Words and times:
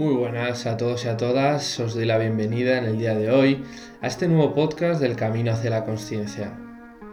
Muy 0.00 0.14
buenas 0.14 0.64
a 0.64 0.78
todos 0.78 1.04
y 1.04 1.08
a 1.08 1.18
todas, 1.18 1.78
os 1.78 1.94
doy 1.94 2.06
la 2.06 2.16
bienvenida 2.16 2.78
en 2.78 2.84
el 2.86 2.96
día 2.96 3.14
de 3.14 3.30
hoy 3.30 3.62
a 4.00 4.06
este 4.06 4.28
nuevo 4.28 4.54
podcast 4.54 4.98
del 4.98 5.14
Camino 5.14 5.52
hacia 5.52 5.68
la 5.68 5.84
Consciencia. 5.84 6.58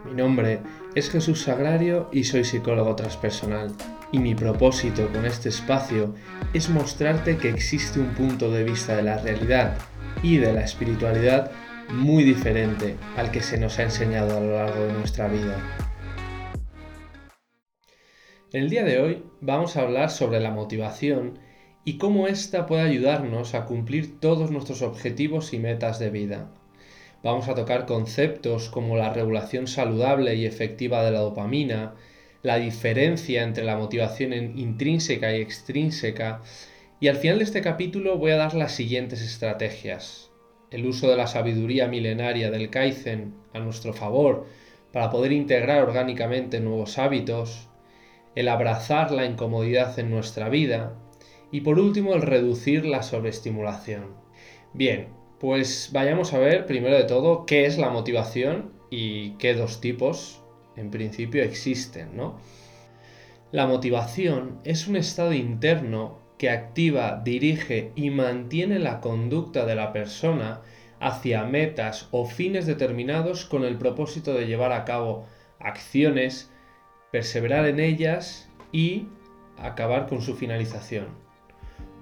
Mi 0.06 0.14
nombre 0.14 0.60
es 0.94 1.10
Jesús 1.10 1.42
Sagrario 1.42 2.08
y 2.12 2.24
soy 2.24 2.44
psicólogo 2.44 2.96
transpersonal. 2.96 3.74
Y 4.10 4.20
mi 4.20 4.34
propósito 4.34 5.06
con 5.12 5.26
este 5.26 5.50
espacio 5.50 6.14
es 6.54 6.70
mostrarte 6.70 7.36
que 7.36 7.50
existe 7.50 8.00
un 8.00 8.14
punto 8.14 8.50
de 8.50 8.64
vista 8.64 8.96
de 8.96 9.02
la 9.02 9.18
realidad 9.18 9.76
y 10.22 10.38
de 10.38 10.54
la 10.54 10.64
espiritualidad 10.64 11.50
muy 11.90 12.24
diferente 12.24 12.96
al 13.18 13.30
que 13.30 13.42
se 13.42 13.58
nos 13.58 13.78
ha 13.78 13.82
enseñado 13.82 14.34
a 14.34 14.40
lo 14.40 14.54
largo 14.54 14.86
de 14.86 14.94
nuestra 14.94 15.28
vida. 15.28 15.58
En 18.50 18.62
el 18.62 18.70
día 18.70 18.82
de 18.82 18.98
hoy 18.98 19.24
vamos 19.42 19.76
a 19.76 19.82
hablar 19.82 20.08
sobre 20.08 20.40
la 20.40 20.52
motivación 20.52 21.38
y 21.88 21.96
cómo 21.96 22.28
ésta 22.28 22.66
puede 22.66 22.82
ayudarnos 22.82 23.54
a 23.54 23.64
cumplir 23.64 24.20
todos 24.20 24.50
nuestros 24.50 24.82
objetivos 24.82 25.54
y 25.54 25.58
metas 25.58 25.98
de 25.98 26.10
vida. 26.10 26.50
Vamos 27.22 27.48
a 27.48 27.54
tocar 27.54 27.86
conceptos 27.86 28.68
como 28.68 28.98
la 28.98 29.10
regulación 29.10 29.66
saludable 29.66 30.34
y 30.34 30.44
efectiva 30.44 31.02
de 31.02 31.12
la 31.12 31.20
dopamina, 31.20 31.94
la 32.42 32.56
diferencia 32.56 33.42
entre 33.42 33.64
la 33.64 33.78
motivación 33.78 34.34
intrínseca 34.34 35.34
y 35.34 35.40
extrínseca, 35.40 36.42
y 37.00 37.08
al 37.08 37.16
final 37.16 37.38
de 37.38 37.44
este 37.44 37.62
capítulo 37.62 38.18
voy 38.18 38.32
a 38.32 38.36
dar 38.36 38.52
las 38.52 38.72
siguientes 38.72 39.22
estrategias. 39.22 40.30
El 40.70 40.84
uso 40.84 41.08
de 41.08 41.16
la 41.16 41.26
sabiduría 41.26 41.88
milenaria 41.88 42.50
del 42.50 42.68
Kaizen 42.68 43.32
a 43.54 43.60
nuestro 43.60 43.94
favor 43.94 44.44
para 44.92 45.08
poder 45.08 45.32
integrar 45.32 45.84
orgánicamente 45.84 46.60
nuevos 46.60 46.98
hábitos, 46.98 47.70
el 48.34 48.48
abrazar 48.48 49.10
la 49.10 49.24
incomodidad 49.24 49.98
en 49.98 50.10
nuestra 50.10 50.50
vida 50.50 50.92
y 51.50 51.62
por 51.62 51.78
último 51.78 52.14
el 52.14 52.22
reducir 52.22 52.84
la 52.84 53.02
sobreestimulación. 53.02 54.14
Bien, 54.74 55.08
pues 55.38 55.90
vayamos 55.92 56.34
a 56.34 56.38
ver 56.38 56.66
primero 56.66 56.96
de 56.96 57.04
todo 57.04 57.46
qué 57.46 57.66
es 57.66 57.78
la 57.78 57.90
motivación 57.90 58.72
y 58.90 59.30
qué 59.32 59.54
dos 59.54 59.80
tipos 59.80 60.42
en 60.76 60.90
principio 60.90 61.42
existen, 61.42 62.16
¿no? 62.16 62.38
La 63.50 63.66
motivación 63.66 64.60
es 64.64 64.88
un 64.88 64.96
estado 64.96 65.32
interno 65.32 66.18
que 66.36 66.50
activa, 66.50 67.22
dirige 67.24 67.92
y 67.96 68.10
mantiene 68.10 68.78
la 68.78 69.00
conducta 69.00 69.64
de 69.64 69.74
la 69.74 69.92
persona 69.92 70.60
hacia 71.00 71.44
metas 71.44 72.08
o 72.10 72.26
fines 72.26 72.66
determinados 72.66 73.44
con 73.44 73.64
el 73.64 73.78
propósito 73.78 74.34
de 74.34 74.46
llevar 74.46 74.72
a 74.72 74.84
cabo 74.84 75.26
acciones, 75.58 76.50
perseverar 77.10 77.66
en 77.66 77.80
ellas 77.80 78.48
y 78.70 79.08
acabar 79.56 80.06
con 80.08 80.20
su 80.20 80.36
finalización. 80.36 81.27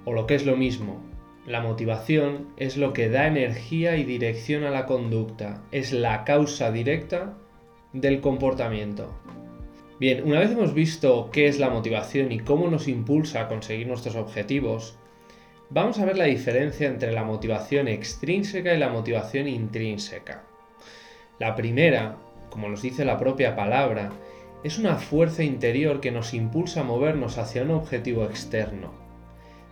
O 0.07 0.13
lo 0.13 0.29
que 0.29 0.37
es 0.37 0.47
lo 0.47 0.57
mismo, 0.57 1.03
la 1.47 1.61
motivación 1.61 2.47
es 2.57 2.77
lo 2.77 2.93
que 2.93 3.09
da 3.09 3.27
energía 3.27 3.97
y 3.97 4.05
dirección 4.05 4.63
a 4.63 4.71
la 4.71 4.87
conducta, 4.87 5.65
es 5.73 5.93
la 5.93 6.23
causa 6.23 6.71
directa 6.71 7.35
del 7.93 8.21
comportamiento. 8.21 9.13
Bien, 9.99 10.23
una 10.25 10.39
vez 10.39 10.53
hemos 10.53 10.75
visto 10.75 11.31
qué 11.33 11.49
es 11.49 11.59
la 11.59 11.71
motivación 11.71 12.31
y 12.31 12.39
cómo 12.39 12.69
nos 12.69 12.87
impulsa 12.87 13.41
a 13.41 13.49
conseguir 13.49 13.89
nuestros 13.89 14.15
objetivos, 14.15 14.97
vamos 15.71 15.99
a 15.99 16.05
ver 16.05 16.17
la 16.17 16.27
diferencia 16.27 16.87
entre 16.87 17.13
la 17.13 17.25
motivación 17.25 17.89
extrínseca 17.89 18.75
y 18.75 18.79
la 18.79 18.91
motivación 18.91 19.49
intrínseca. 19.49 20.45
La 21.41 21.57
primera, 21.57 22.17
como 22.49 22.69
nos 22.69 22.81
dice 22.81 23.05
la 23.05 23.19
propia 23.19 23.57
palabra, 23.57 24.13
es 24.63 24.79
una 24.79 24.99
fuerza 24.99 25.43
interior 25.43 26.01
que 26.01 26.13
nos 26.13 26.33
impulsa 26.33 26.83
a 26.83 26.85
movernos 26.85 27.39
hacia 27.39 27.63
un 27.63 27.73
objetivo 27.73 28.25
externo. 28.25 29.06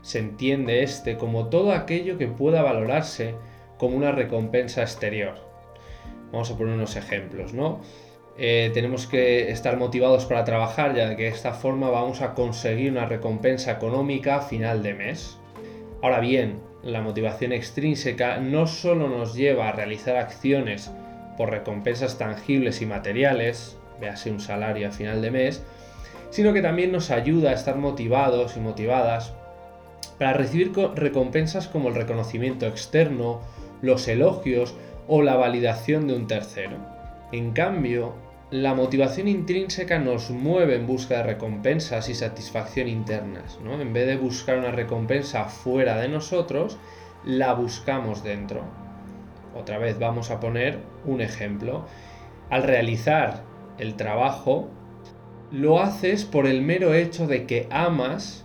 Se 0.04 0.18
entiende 0.18 0.82
este 0.82 1.16
como 1.16 1.46
todo 1.46 1.72
aquello 1.72 2.18
que 2.18 2.26
pueda 2.26 2.60
valorarse 2.60 3.34
como 3.78 3.96
una 3.96 4.12
recompensa 4.12 4.82
exterior. 4.82 5.36
Vamos 6.30 6.50
a 6.50 6.58
poner 6.58 6.74
unos 6.74 6.96
ejemplos, 6.96 7.54
¿no? 7.54 7.80
Eh, 8.36 8.70
tenemos 8.74 9.06
que 9.06 9.50
estar 9.50 9.78
motivados 9.78 10.26
para 10.26 10.44
trabajar, 10.44 10.94
ya 10.94 11.16
que 11.16 11.22
de 11.22 11.28
esta 11.28 11.54
forma 11.54 11.88
vamos 11.88 12.20
a 12.20 12.34
conseguir 12.34 12.92
una 12.92 13.06
recompensa 13.06 13.72
económica 13.72 14.36
a 14.36 14.40
final 14.42 14.82
de 14.82 14.92
mes. 14.92 15.38
Ahora 16.02 16.20
bien, 16.20 16.60
la 16.82 17.00
motivación 17.00 17.52
extrínseca 17.54 18.36
no 18.36 18.66
solo 18.66 19.08
nos 19.08 19.34
lleva 19.34 19.70
a 19.70 19.72
realizar 19.72 20.16
acciones 20.16 20.90
por 21.38 21.48
recompensas 21.48 22.18
tangibles 22.18 22.82
y 22.82 22.86
materiales, 22.86 23.78
véase 24.02 24.30
un 24.30 24.40
salario 24.40 24.88
a 24.88 24.92
final 24.92 25.22
de 25.22 25.30
mes, 25.30 25.64
sino 26.28 26.52
que 26.52 26.60
también 26.60 26.92
nos 26.92 27.10
ayuda 27.10 27.52
a 27.52 27.54
estar 27.54 27.76
motivados 27.76 28.58
y 28.58 28.60
motivadas 28.60 29.32
para 30.18 30.32
recibir 30.32 30.72
recompensas 30.94 31.68
como 31.68 31.88
el 31.88 31.94
reconocimiento 31.94 32.66
externo, 32.66 33.40
los 33.82 34.06
elogios 34.08 34.74
o 35.08 35.22
la 35.22 35.36
validación 35.36 36.06
de 36.06 36.14
un 36.14 36.26
tercero. 36.26 36.76
En 37.32 37.52
cambio, 37.52 38.14
la 38.50 38.74
motivación 38.74 39.26
intrínseca 39.26 39.98
nos 39.98 40.30
mueve 40.30 40.76
en 40.76 40.86
busca 40.86 41.16
de 41.16 41.22
recompensas 41.24 42.08
y 42.08 42.14
satisfacción 42.14 42.88
internas. 42.88 43.58
¿no? 43.62 43.80
En 43.80 43.92
vez 43.92 44.06
de 44.06 44.16
buscar 44.16 44.58
una 44.58 44.70
recompensa 44.70 45.46
fuera 45.46 45.96
de 45.96 46.08
nosotros, 46.08 46.78
la 47.24 47.54
buscamos 47.54 48.22
dentro. 48.22 48.62
Otra 49.56 49.78
vez 49.78 49.98
vamos 49.98 50.30
a 50.30 50.40
poner 50.40 50.78
un 51.04 51.20
ejemplo. 51.20 51.86
Al 52.50 52.62
realizar 52.62 53.42
el 53.78 53.94
trabajo, 53.94 54.68
lo 55.50 55.80
haces 55.80 56.24
por 56.24 56.46
el 56.46 56.62
mero 56.62 56.94
hecho 56.94 57.26
de 57.26 57.46
que 57.46 57.66
amas 57.70 58.43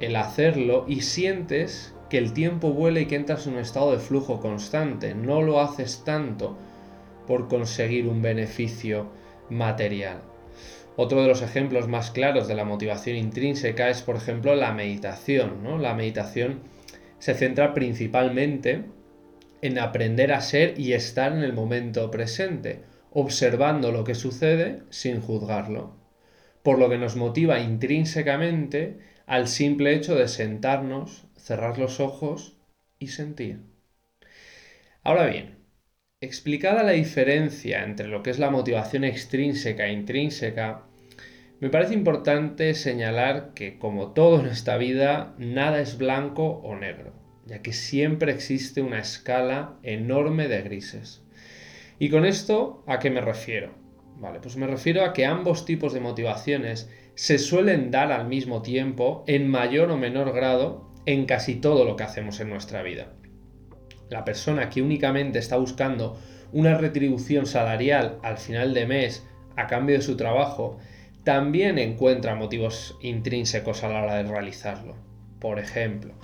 el 0.00 0.16
hacerlo 0.16 0.84
y 0.88 1.02
sientes 1.02 1.94
que 2.08 2.18
el 2.18 2.32
tiempo 2.32 2.72
vuela 2.72 3.00
y 3.00 3.06
que 3.06 3.16
entras 3.16 3.46
en 3.46 3.54
un 3.54 3.60
estado 3.60 3.92
de 3.92 3.98
flujo 3.98 4.40
constante. 4.40 5.14
No 5.14 5.42
lo 5.42 5.60
haces 5.60 6.02
tanto 6.04 6.58
por 7.26 7.48
conseguir 7.48 8.08
un 8.08 8.22
beneficio 8.22 9.06
material. 9.48 10.22
Otro 10.96 11.22
de 11.22 11.28
los 11.28 11.42
ejemplos 11.42 11.86
más 11.88 12.10
claros 12.10 12.48
de 12.48 12.54
la 12.54 12.64
motivación 12.64 13.16
intrínseca 13.16 13.88
es, 13.88 14.02
por 14.02 14.16
ejemplo, 14.16 14.54
la 14.54 14.72
meditación. 14.72 15.62
¿no? 15.62 15.78
La 15.78 15.94
meditación 15.94 16.60
se 17.18 17.34
centra 17.34 17.74
principalmente 17.74 18.84
en 19.62 19.78
aprender 19.78 20.32
a 20.32 20.40
ser 20.40 20.78
y 20.78 20.94
estar 20.94 21.32
en 21.32 21.42
el 21.42 21.52
momento 21.52 22.10
presente 22.10 22.80
observando 23.12 23.92
lo 23.92 24.04
que 24.04 24.14
sucede 24.14 24.82
sin 24.90 25.20
juzgarlo, 25.20 25.96
por 26.62 26.78
lo 26.78 26.88
que 26.88 26.98
nos 26.98 27.16
motiva 27.16 27.58
intrínsecamente 27.58 28.98
al 29.30 29.46
simple 29.46 29.94
hecho 29.94 30.16
de 30.16 30.26
sentarnos, 30.26 31.24
cerrar 31.36 31.78
los 31.78 32.00
ojos 32.00 32.56
y 32.98 33.06
sentir. 33.06 33.60
Ahora 35.04 35.26
bien, 35.26 35.60
explicada 36.20 36.82
la 36.82 36.90
diferencia 36.90 37.84
entre 37.84 38.08
lo 38.08 38.24
que 38.24 38.30
es 38.30 38.40
la 38.40 38.50
motivación 38.50 39.04
extrínseca 39.04 39.86
e 39.86 39.92
intrínseca, 39.92 40.82
me 41.60 41.70
parece 41.70 41.94
importante 41.94 42.74
señalar 42.74 43.54
que 43.54 43.78
como 43.78 44.14
todo 44.14 44.40
en 44.40 44.46
esta 44.46 44.76
vida, 44.76 45.36
nada 45.38 45.80
es 45.80 45.96
blanco 45.96 46.60
o 46.64 46.74
negro, 46.74 47.12
ya 47.46 47.62
que 47.62 47.72
siempre 47.72 48.32
existe 48.32 48.82
una 48.82 48.98
escala 48.98 49.78
enorme 49.84 50.48
de 50.48 50.62
grises. 50.62 51.22
¿Y 52.00 52.10
con 52.10 52.24
esto 52.24 52.82
a 52.88 52.98
qué 52.98 53.10
me 53.10 53.20
refiero? 53.20 53.78
Vale, 54.16 54.40
pues 54.40 54.56
me 54.56 54.66
refiero 54.66 55.04
a 55.04 55.12
que 55.12 55.24
ambos 55.24 55.64
tipos 55.64 55.94
de 55.94 56.00
motivaciones 56.00 56.90
se 57.14 57.38
suelen 57.38 57.90
dar 57.90 58.12
al 58.12 58.26
mismo 58.26 58.62
tiempo, 58.62 59.24
en 59.26 59.48
mayor 59.48 59.90
o 59.90 59.96
menor 59.96 60.32
grado, 60.32 60.90
en 61.06 61.26
casi 61.26 61.56
todo 61.56 61.84
lo 61.84 61.96
que 61.96 62.04
hacemos 62.04 62.40
en 62.40 62.50
nuestra 62.50 62.82
vida. 62.82 63.12
La 64.08 64.24
persona 64.24 64.70
que 64.70 64.82
únicamente 64.82 65.38
está 65.38 65.56
buscando 65.56 66.18
una 66.52 66.76
retribución 66.76 67.46
salarial 67.46 68.18
al 68.22 68.38
final 68.38 68.74
de 68.74 68.86
mes 68.86 69.26
a 69.56 69.66
cambio 69.66 69.96
de 69.96 70.02
su 70.02 70.16
trabajo, 70.16 70.78
también 71.24 71.78
encuentra 71.78 72.34
motivos 72.34 72.96
intrínsecos 73.00 73.84
a 73.84 73.88
la 73.88 74.02
hora 74.02 74.16
de 74.16 74.24
realizarlo. 74.24 74.96
Por 75.38 75.58
ejemplo, 75.58 76.14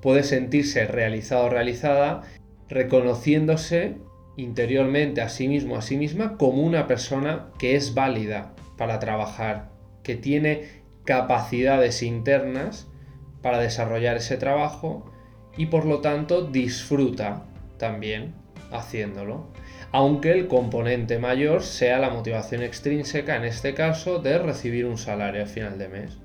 puede 0.00 0.22
sentirse 0.22 0.86
realizado 0.86 1.46
o 1.46 1.50
realizada 1.50 2.22
reconociéndose 2.68 3.96
interiormente 4.36 5.20
a 5.20 5.28
sí 5.28 5.48
mismo, 5.48 5.76
a 5.76 5.82
sí 5.82 5.96
misma, 5.96 6.36
como 6.36 6.62
una 6.62 6.86
persona 6.86 7.50
que 7.58 7.76
es 7.76 7.94
válida 7.94 8.54
para 8.76 8.98
trabajar, 8.98 9.70
que 10.06 10.14
tiene 10.14 10.68
capacidades 11.04 12.00
internas 12.04 12.86
para 13.42 13.58
desarrollar 13.58 14.16
ese 14.18 14.36
trabajo 14.36 15.12
y 15.56 15.66
por 15.66 15.84
lo 15.84 15.98
tanto 15.98 16.42
disfruta 16.42 17.42
también 17.76 18.32
haciéndolo. 18.70 19.48
Aunque 19.90 20.30
el 20.30 20.46
componente 20.46 21.18
mayor 21.18 21.64
sea 21.64 21.98
la 21.98 22.10
motivación 22.10 22.62
extrínseca, 22.62 23.34
en 23.34 23.42
este 23.44 23.74
caso, 23.74 24.20
de 24.20 24.38
recibir 24.38 24.86
un 24.86 24.96
salario 24.96 25.42
a 25.42 25.46
final 25.46 25.76
de 25.76 25.88
mes. 25.88 26.18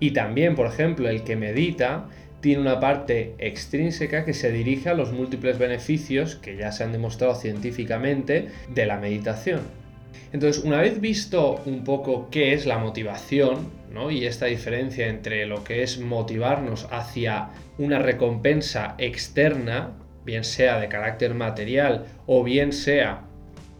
Y 0.00 0.12
también, 0.12 0.54
por 0.54 0.66
ejemplo, 0.66 1.10
el 1.10 1.24
que 1.24 1.36
medita 1.36 2.08
tiene 2.40 2.62
una 2.62 2.80
parte 2.80 3.34
extrínseca 3.36 4.24
que 4.24 4.32
se 4.32 4.50
dirige 4.50 4.88
a 4.88 4.94
los 4.94 5.12
múltiples 5.12 5.58
beneficios 5.58 6.36
que 6.36 6.56
ya 6.56 6.72
se 6.72 6.84
han 6.84 6.92
demostrado 6.92 7.34
científicamente 7.34 8.48
de 8.70 8.86
la 8.86 8.96
meditación. 8.96 9.83
Entonces, 10.32 10.64
una 10.64 10.80
vez 10.80 11.00
visto 11.00 11.62
un 11.66 11.84
poco 11.84 12.28
qué 12.30 12.52
es 12.52 12.66
la 12.66 12.78
motivación, 12.78 13.70
¿no? 13.90 14.10
y 14.10 14.26
esta 14.26 14.46
diferencia 14.46 15.06
entre 15.06 15.46
lo 15.46 15.62
que 15.62 15.82
es 15.82 16.00
motivarnos 16.00 16.88
hacia 16.90 17.50
una 17.78 17.98
recompensa 17.98 18.94
externa, 18.98 19.92
bien 20.24 20.44
sea 20.44 20.80
de 20.80 20.88
carácter 20.88 21.34
material 21.34 22.06
o 22.26 22.42
bien 22.42 22.72
sea 22.72 23.24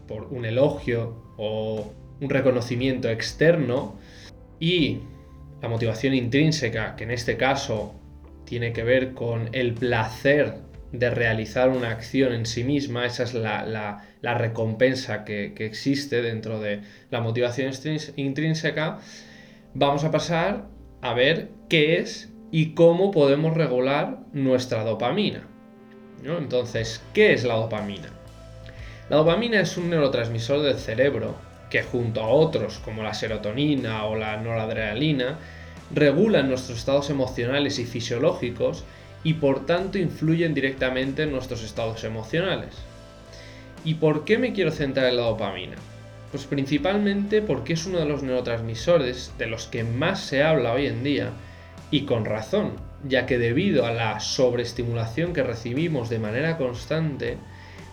por 0.07 0.25
un 0.25 0.45
elogio 0.45 1.33
o 1.37 1.91
un 2.21 2.29
reconocimiento 2.29 3.09
externo, 3.09 3.97
y 4.59 4.99
la 5.61 5.67
motivación 5.67 6.13
intrínseca, 6.13 6.95
que 6.95 7.03
en 7.03 7.11
este 7.11 7.37
caso 7.37 7.93
tiene 8.45 8.71
que 8.71 8.83
ver 8.83 9.13
con 9.13 9.49
el 9.51 9.73
placer 9.73 10.64
de 10.99 11.09
realizar 11.09 11.69
una 11.69 11.89
acción 11.89 12.33
en 12.33 12.45
sí 12.45 12.63
misma, 12.63 13.05
esa 13.05 13.23
es 13.23 13.33
la, 13.33 14.03
recompensa 14.21 15.23
que, 15.23 15.53
existe 15.57 16.21
dentro 16.21 16.59
de 16.59 16.81
la 17.11 17.21
motivación 17.21 17.71
intrínseca, 18.15 18.99
vamos 19.73 20.03
a 20.03 20.11
pasar 20.11 20.65
a 21.01 21.13
ver 21.13 21.49
qué 21.69 21.99
es 21.99 22.31
y 22.51 22.73
cómo 22.73 23.11
podemos 23.11 23.55
regular 23.55 24.19
nuestra 24.33 24.83
dopamina. 24.83 25.47
Entonces, 26.23 27.03
¿qué 27.13 27.33
es 27.33 27.43
la 27.43 27.55
dopamina? 27.55 28.09
La 29.09 29.17
dopamina 29.17 29.59
es 29.59 29.77
un 29.77 29.89
neurotransmisor 29.89 30.61
del 30.61 30.77
cerebro 30.77 31.35
que 31.69 31.83
junto 31.83 32.21
a 32.21 32.27
otros 32.27 32.79
como 32.79 33.03
la 33.03 33.13
serotonina 33.13 34.05
o 34.05 34.15
la 34.15 34.37
noradrenalina 34.37 35.37
regulan 35.93 36.49
nuestros 36.49 36.79
estados 36.79 37.09
emocionales 37.09 37.77
y 37.79 37.85
fisiológicos 37.85 38.83
y 39.25 39.33
por 39.33 39.65
tanto 39.65 39.97
influyen 39.97 40.53
directamente 40.53 41.23
en 41.23 41.31
nuestros 41.31 41.63
estados 41.63 42.03
emocionales. 42.03 42.75
¿Y 43.83 43.95
por 43.95 44.23
qué 44.23 44.37
me 44.37 44.53
quiero 44.53 44.71
centrar 44.71 45.07
en 45.07 45.17
la 45.17 45.23
dopamina? 45.23 45.75
Pues 46.31 46.45
principalmente 46.45 47.41
porque 47.41 47.73
es 47.73 47.87
uno 47.87 47.97
de 47.97 48.05
los 48.05 48.21
neurotransmisores 48.21 49.33
de 49.39 49.47
los 49.47 49.65
que 49.65 49.83
más 49.83 50.21
se 50.21 50.43
habla 50.43 50.73
hoy 50.73 50.85
en 50.85 51.03
día 51.03 51.31
y 51.89 52.01
con 52.01 52.23
razón, 52.23 52.73
ya 53.03 53.25
que 53.25 53.39
debido 53.39 53.87
a 53.87 53.91
la 53.91 54.19
sobreestimulación 54.19 55.33
que 55.33 55.41
recibimos 55.41 56.09
de 56.09 56.19
manera 56.19 56.57
constante, 56.57 57.37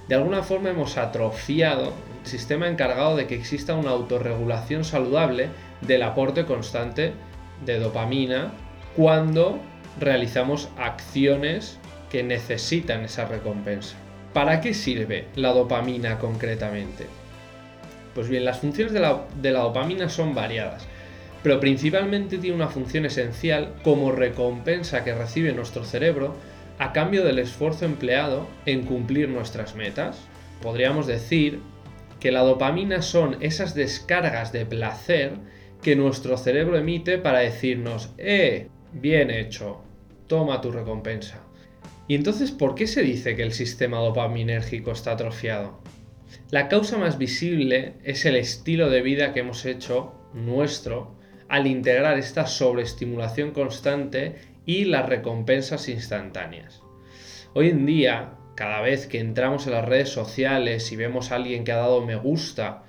de 0.08 0.14
alguna 0.14 0.43
forma 0.43 0.69
hemos 0.69 0.99
atrofiado 0.99 1.94
el 2.25 2.31
sistema 2.31 2.69
encargado 2.69 3.17
de 3.17 3.26
que 3.26 3.37
exista 3.37 3.75
una 3.75 3.90
autorregulación 3.90 4.85
saludable 4.85 5.49
del 5.81 6.02
aporte 6.02 6.44
constante 6.44 7.12
de 7.64 7.78
dopamina 7.78 8.52
cuando 8.96 9.58
realizamos 9.98 10.68
acciones 10.76 11.78
que 12.10 12.22
necesitan 12.22 13.04
esa 13.04 13.26
recompensa. 13.26 13.96
¿Para 14.32 14.60
qué 14.60 14.74
sirve 14.74 15.26
la 15.34 15.52
dopamina 15.52 16.18
concretamente? 16.18 17.06
Pues 18.14 18.28
bien, 18.28 18.44
las 18.44 18.60
funciones 18.60 18.92
de 18.92 19.00
la, 19.00 19.60
dopamina 19.60 20.08
son 20.08 20.34
variadas, 20.34 20.86
pero 21.42 21.60
principalmente 21.60 22.38
tiene 22.38 22.56
una 22.56 22.68
función 22.68 23.06
esencial 23.06 23.74
como 23.82 24.12
recompensa 24.12 25.04
que 25.04 25.14
recibe 25.14 25.52
nuestro 25.52 25.84
cerebro 25.84 26.34
a 26.78 26.92
cambio 26.92 27.24
del 27.24 27.38
esfuerzo 27.38 27.84
empleado 27.84 28.46
en 28.66 28.84
cumplir 28.84 29.28
nuestras 29.28 29.74
metas. 29.74 30.18
Podríamos 30.60 31.06
decir 31.06 31.60
que 32.20 32.32
la 32.32 32.40
dopamina 32.40 33.02
son 33.02 33.36
esas 33.40 33.74
descargas 33.74 34.52
de 34.52 34.66
placer 34.66 35.32
que 35.82 35.96
nuestro 35.96 36.36
cerebro 36.36 36.78
emite 36.78 37.18
para 37.18 37.40
decirnos, 37.40 38.10
¡eh! 38.18 38.68
Bien 38.92 39.30
hecho, 39.30 39.80
toma 40.26 40.60
tu 40.60 40.70
recompensa. 40.70 41.40
¿Y 42.08 42.14
entonces 42.14 42.50
por 42.50 42.74
qué 42.74 42.86
se 42.86 43.02
dice 43.02 43.34
que 43.34 43.42
el 43.42 43.52
sistema 43.52 43.98
dopaminérgico 43.98 44.92
está 44.92 45.12
atrofiado? 45.12 45.80
La 46.50 46.68
causa 46.68 46.98
más 46.98 47.16
visible 47.16 47.94
es 48.04 48.26
el 48.26 48.36
estilo 48.36 48.90
de 48.90 49.00
vida 49.00 49.32
que 49.32 49.40
hemos 49.40 49.64
hecho 49.64 50.12
nuestro 50.34 51.14
al 51.48 51.66
integrar 51.66 52.18
esta 52.18 52.46
sobreestimulación 52.46 53.52
constante 53.52 54.36
y 54.66 54.84
las 54.84 55.08
recompensas 55.08 55.88
instantáneas. 55.88 56.82
Hoy 57.54 57.70
en 57.70 57.86
día, 57.86 58.34
cada 58.56 58.82
vez 58.82 59.06
que 59.06 59.20
entramos 59.20 59.66
en 59.66 59.72
las 59.72 59.86
redes 59.86 60.10
sociales 60.10 60.92
y 60.92 60.96
vemos 60.96 61.32
a 61.32 61.36
alguien 61.36 61.64
que 61.64 61.72
ha 61.72 61.76
dado 61.76 62.04
me 62.04 62.16
gusta 62.16 62.82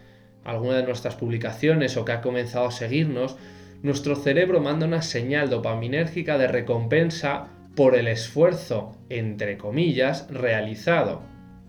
a 0.44 0.52
alguna 0.52 0.78
de 0.78 0.84
nuestras 0.84 1.16
publicaciones 1.16 1.96
o 1.96 2.04
que 2.04 2.12
ha 2.12 2.22
comenzado 2.22 2.68
a 2.68 2.72
seguirnos, 2.72 3.38
nuestro 3.84 4.16
cerebro 4.16 4.62
manda 4.62 4.88
una 4.88 5.02
señal 5.02 5.50
dopaminérgica 5.50 6.38
de 6.38 6.48
recompensa 6.48 7.50
por 7.76 7.96
el 7.96 8.08
esfuerzo, 8.08 8.98
entre 9.10 9.58
comillas, 9.58 10.28
realizado. 10.30 11.22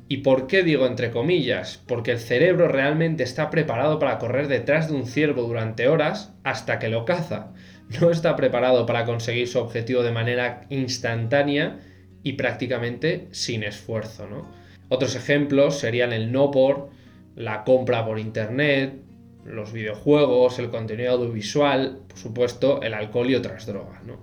¿Y 0.06 0.18
por 0.18 0.46
qué 0.46 0.62
digo 0.62 0.86
entre 0.86 1.10
comillas? 1.10 1.82
Porque 1.88 2.12
el 2.12 2.18
cerebro 2.18 2.68
realmente 2.68 3.24
está 3.24 3.50
preparado 3.50 3.98
para 3.98 4.18
correr 4.18 4.46
detrás 4.46 4.88
de 4.88 4.94
un 4.94 5.06
ciervo 5.06 5.42
durante 5.42 5.88
horas 5.88 6.34
hasta 6.44 6.78
que 6.78 6.88
lo 6.88 7.04
caza. 7.04 7.52
No 8.00 8.10
está 8.10 8.36
preparado 8.36 8.86
para 8.86 9.04
conseguir 9.04 9.48
su 9.48 9.58
objetivo 9.58 10.02
de 10.02 10.12
manera 10.12 10.62
instantánea 10.70 11.80
y 12.22 12.34
prácticamente 12.34 13.28
sin 13.32 13.64
esfuerzo. 13.64 14.26
Otros 14.88 15.16
ejemplos 15.16 15.80
serían 15.80 16.12
el 16.12 16.30
no 16.30 16.50
por, 16.50 16.90
la 17.34 17.64
compra 17.64 18.06
por 18.06 18.18
internet, 18.18 18.94
los 19.44 19.72
videojuegos, 19.72 20.58
el 20.58 20.70
contenido 20.70 21.12
audiovisual, 21.12 22.00
por 22.08 22.18
supuesto, 22.18 22.82
el 22.82 22.94
alcohol 22.94 23.30
y 23.30 23.34
otras 23.34 23.66
drogas, 23.66 24.02
¿no? 24.04 24.18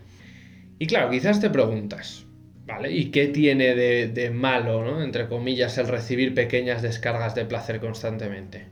Y 0.80 0.88
claro, 0.88 1.12
quizás 1.12 1.40
te 1.40 1.50
preguntas, 1.50 2.26
¿vale? 2.66 2.92
¿Y 2.92 3.12
qué 3.12 3.28
tiene 3.28 3.76
de, 3.76 4.30
malo, 4.32 4.84
¿no? 4.84 5.04
Entre 5.04 5.28
comillas, 5.28 5.78
el 5.78 5.88
recibir 5.88 6.34
pequeñas 6.34 6.82
descargas 6.82 7.36
de 7.36 7.46
placer 7.46 7.80
constantemente? 7.80 8.68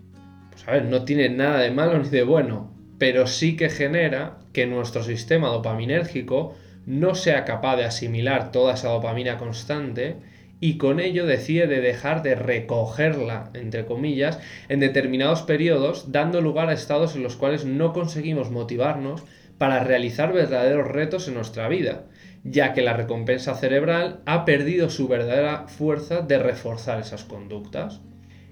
Pues 0.49 0.67
a 0.67 0.71
ver, 0.71 0.85
no 0.85 1.05
tiene 1.05 1.29
nada 1.29 1.59
de 1.59 1.71
malo 1.71 1.99
ni 1.99 2.09
de 2.09 2.23
bueno, 2.23 2.73
pero 2.97 3.27
sí 3.27 3.55
que 3.55 3.69
genera 3.69 4.39
que 4.53 4.65
nuestro 4.65 5.03
sistema 5.03 5.49
dopaminérgico 5.49 6.55
no 6.87 7.13
sea 7.13 7.45
capaz 7.45 7.75
de 7.75 7.85
asimilar 7.85 8.51
toda 8.51 8.73
esa 8.73 8.89
dopamina 8.89 9.37
constante 9.37 10.15
y 10.61 10.77
con 10.77 10.99
ello 10.99 11.25
decide 11.25 11.67
de 11.67 11.81
dejar 11.81 12.21
de 12.21 12.35
recogerla, 12.35 13.51
entre 13.53 13.85
comillas, 13.85 14.39
en 14.67 14.79
determinados 14.79 15.43
periodos, 15.43 16.11
dando 16.11 16.41
lugar 16.41 16.69
a 16.69 16.73
estados 16.73 17.15
en 17.15 17.23
los 17.23 17.37
cuales 17.37 17.65
no 17.65 17.93
conseguimos 17.93 18.51
motivarnos 18.51 19.23
para 19.57 19.83
realizar 19.83 20.33
verdaderos 20.33 20.87
retos 20.87 21.27
en 21.27 21.35
nuestra 21.35 21.67
vida, 21.69 22.05
ya 22.43 22.73
que 22.73 22.81
la 22.81 22.93
recompensa 22.93 23.55
cerebral 23.55 24.21
ha 24.25 24.45
perdido 24.45 24.89
su 24.89 25.07
verdadera 25.07 25.67
fuerza 25.67 26.21
de 26.21 26.39
reforzar 26.39 26.99
esas 26.99 27.23
conductas. 27.23 28.01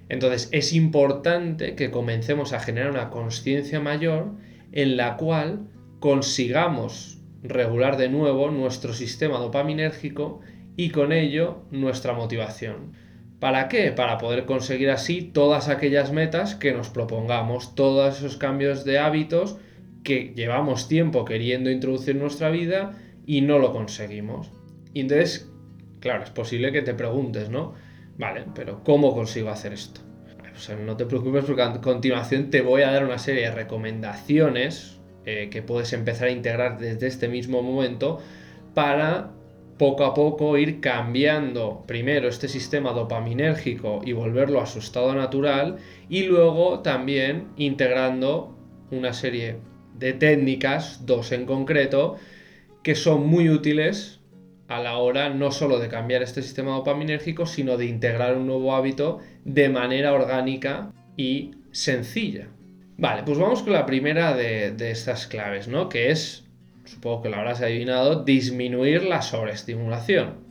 Entonces 0.10 0.50
es 0.52 0.74
importante 0.74 1.76
que 1.76 1.92
comencemos 1.92 2.54
a 2.54 2.60
generar 2.60 2.92
una 2.92 3.10
conciencia 3.10 3.80
mayor 3.80 4.32
en 4.72 4.96
la 4.96 5.18
cual 5.18 5.68
consigamos 6.00 7.20
regular 7.44 7.98
de 7.98 8.10
nuevo 8.10 8.50
nuestro 8.52 8.94
sistema 8.94 9.38
dopaminérgico 9.40 10.42
y 10.78 10.92
con 10.92 11.12
ello 11.12 11.64
nuestra 11.72 12.14
motivación. 12.14 12.94
¿Para 13.40 13.68
qué? 13.68 13.92
Para 13.92 14.18
poder 14.18 14.46
conseguir 14.46 14.90
así 14.90 15.22
todas 15.22 15.68
aquellas 15.68 16.14
metas 16.14 16.56
que 16.56 16.72
nos 16.72 16.90
propongamos, 16.90 17.76
todos 17.76 18.18
esos 18.18 18.38
cambios 18.38 18.86
de 18.86 19.00
hábitos 19.00 19.58
que 20.04 20.34
llevamos 20.36 20.88
tiempo 20.88 21.26
queriendo 21.26 21.70
introducir 21.70 22.16
en 22.16 22.22
nuestra 22.22 22.50
vida 22.50 22.98
y 23.26 23.42
no 23.42 23.60
lo 23.60 23.74
conseguimos. 23.74 24.52
Y 24.94 25.02
entonces, 25.02 25.52
claro, 26.00 26.24
es 26.24 26.30
posible 26.30 26.72
que 26.72 26.82
te 26.82 26.94
preguntes, 26.94 27.50
¿no? 27.50 27.74
Vale, 28.18 28.46
pero 28.56 28.84
¿cómo 28.84 29.14
consigo 29.14 29.50
hacer 29.50 29.74
esto? 29.74 30.02
No 30.84 30.98
te 30.98 31.06
preocupes 31.06 31.46
porque 31.46 31.62
a 31.62 31.82
continuación 31.82 32.50
te 32.50 32.62
voy 32.62 32.82
a 32.82 32.92
dar 32.92 33.06
una 33.06 33.20
serie 33.20 33.44
de 33.44 33.52
recomendaciones 33.52 35.00
eh, 35.26 35.50
que 35.52 35.62
puedes 35.62 35.94
empezar 35.94 36.30
a 36.30 36.32
integrar 36.32 36.80
desde 36.80 37.06
este 37.06 37.28
mismo 37.28 37.62
momento 37.62 38.20
para 38.74 39.37
poco 39.78 40.06
a 40.06 40.14
poco 40.14 40.58
ir 40.58 40.80
cambiando 40.80 41.84
primero 41.86 42.28
este 42.28 42.48
sistema 42.48 42.92
dopaminérgico 42.92 44.02
y 44.04 44.14
volverlo 44.14 44.62
a 44.62 44.66
su 44.66 44.80
estado 44.80 45.14
natural 45.14 45.78
y 46.10 46.24
luego 46.24 46.80
también 46.80 47.50
integrando 47.58 48.56
una 48.92 49.14
serie 49.14 49.58
de 49.98 50.14
técnicas, 50.14 51.06
dos 51.06 51.32
en 51.32 51.46
concreto, 51.46 52.18
que 52.84 52.96
son 52.96 53.28
muy 53.28 53.50
útiles 53.50 54.20
a 54.68 54.80
la 54.80 54.98
hora 54.98 55.30
no 55.30 55.52
solo 55.52 55.80
de 55.80 55.88
cambiar 55.88 56.24
este 56.24 56.42
sistema 56.42 56.72
dopaminérgico, 56.72 57.46
sino 57.46 57.78
de 57.78 57.86
integrar 57.86 58.36
un 58.36 58.48
nuevo 58.48 58.76
hábito 58.76 59.20
de 59.46 59.70
manera 59.70 60.14
orgánica 60.14 60.92
y 61.16 61.52
sencilla. 61.72 62.48
Vale, 62.98 63.24
pues 63.24 63.38
vamos 63.38 63.64
con 63.64 63.74
la 63.74 63.86
primera 63.86 64.36
de, 64.36 64.72
de 64.72 64.92
estas 64.92 65.28
claves, 65.28 65.68
¿no? 65.68 65.88
Que 65.88 66.12
es 66.12 66.47
supongo 66.88 67.22
que 67.22 67.30
lo 67.30 67.38
habrás 67.38 67.62
adivinado, 67.62 68.24
disminuir 68.24 69.04
la 69.04 69.22
sobreestimulación. 69.22 70.46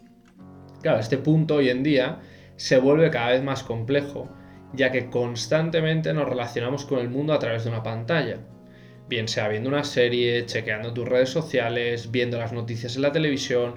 Claro, 0.83 1.00
este 1.00 1.19
punto 1.19 1.57
hoy 1.57 1.71
en 1.71 1.83
día 1.83 2.21
se 2.57 2.78
vuelve 2.78 3.11
cada 3.11 3.31
vez 3.31 3.43
más 3.43 3.62
complejo, 3.62 4.28
ya 4.73 4.93
que 4.93 5.11
constantemente 5.11 6.12
nos 6.12 6.28
relacionamos 6.28 6.85
con 6.85 7.00
el 7.00 7.09
mundo 7.09 7.33
a 7.33 7.38
través 7.38 7.64
de 7.64 7.71
una 7.71 7.83
pantalla. 7.83 8.38
Bien 9.09 9.28
sea 9.28 9.49
viendo 9.49 9.69
una 9.69 9.85
serie, 9.85 10.47
chequeando 10.47 10.93
tus 10.93 11.09
redes 11.09 11.31
sociales, 11.31 12.11
viendo 12.11 12.38
las 12.38 12.52
noticias 12.52 12.97
en 12.97 13.02
la 13.02 13.12
televisión 13.12 13.75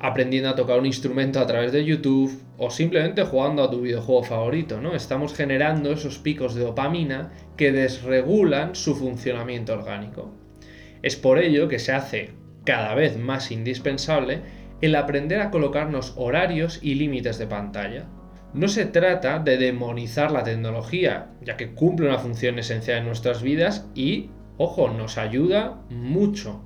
aprendiendo 0.00 0.48
a 0.48 0.56
tocar 0.56 0.78
un 0.78 0.86
instrumento 0.86 1.40
a 1.40 1.46
través 1.46 1.72
de 1.72 1.84
YouTube 1.84 2.42
o 2.56 2.70
simplemente 2.70 3.22
jugando 3.22 3.62
a 3.62 3.70
tu 3.70 3.82
videojuego 3.82 4.22
favorito, 4.22 4.80
¿no? 4.80 4.94
Estamos 4.94 5.34
generando 5.34 5.92
esos 5.92 6.18
picos 6.18 6.54
de 6.54 6.62
dopamina 6.62 7.32
que 7.56 7.70
desregulan 7.70 8.74
su 8.74 8.96
funcionamiento 8.96 9.74
orgánico. 9.74 10.39
Es 11.02 11.16
por 11.16 11.38
ello 11.38 11.68
que 11.68 11.78
se 11.78 11.92
hace 11.92 12.32
cada 12.64 12.94
vez 12.94 13.18
más 13.18 13.50
indispensable 13.50 14.40
el 14.80 14.94
aprender 14.94 15.40
a 15.40 15.50
colocarnos 15.50 16.14
horarios 16.16 16.78
y 16.82 16.94
límites 16.94 17.38
de 17.38 17.46
pantalla. 17.46 18.06
No 18.52 18.68
se 18.68 18.84
trata 18.86 19.38
de 19.38 19.58
demonizar 19.58 20.30
la 20.32 20.42
tecnología, 20.42 21.30
ya 21.42 21.56
que 21.56 21.72
cumple 21.72 22.08
una 22.08 22.18
función 22.18 22.58
esencial 22.58 22.98
en 22.98 23.06
nuestras 23.06 23.42
vidas 23.42 23.86
y, 23.94 24.30
ojo, 24.56 24.88
nos 24.88 25.18
ayuda 25.18 25.82
mucho 25.88 26.64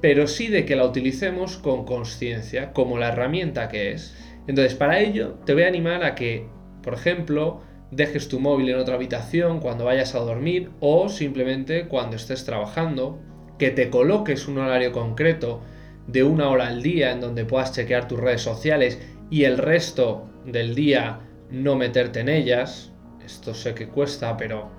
pero 0.00 0.26
sí 0.26 0.48
de 0.48 0.64
que 0.64 0.76
la 0.76 0.84
utilicemos 0.84 1.56
con 1.56 1.84
conciencia, 1.84 2.72
como 2.72 2.98
la 2.98 3.08
herramienta 3.08 3.68
que 3.68 3.92
es. 3.92 4.16
Entonces, 4.46 4.74
para 4.74 5.00
ello, 5.00 5.38
te 5.44 5.54
voy 5.54 5.64
a 5.64 5.68
animar 5.68 6.04
a 6.04 6.14
que, 6.14 6.46
por 6.82 6.94
ejemplo, 6.94 7.62
dejes 7.90 8.28
tu 8.28 8.38
móvil 8.38 8.70
en 8.70 8.78
otra 8.78 8.94
habitación 8.94 9.60
cuando 9.60 9.84
vayas 9.84 10.14
a 10.14 10.20
dormir 10.20 10.70
o 10.80 11.08
simplemente 11.08 11.88
cuando 11.88 12.16
estés 12.16 12.44
trabajando, 12.44 13.20
que 13.58 13.70
te 13.70 13.90
coloques 13.90 14.48
un 14.48 14.58
horario 14.58 14.92
concreto 14.92 15.60
de 16.06 16.22
una 16.22 16.48
hora 16.48 16.68
al 16.68 16.82
día 16.82 17.12
en 17.12 17.20
donde 17.20 17.44
puedas 17.44 17.72
chequear 17.72 18.08
tus 18.08 18.18
redes 18.20 18.42
sociales 18.42 18.98
y 19.30 19.44
el 19.44 19.58
resto 19.58 20.26
del 20.46 20.74
día 20.74 21.20
no 21.50 21.76
meterte 21.76 22.20
en 22.20 22.28
ellas. 22.28 22.92
Esto 23.24 23.52
sé 23.52 23.74
que 23.74 23.88
cuesta, 23.88 24.36
pero 24.36 24.70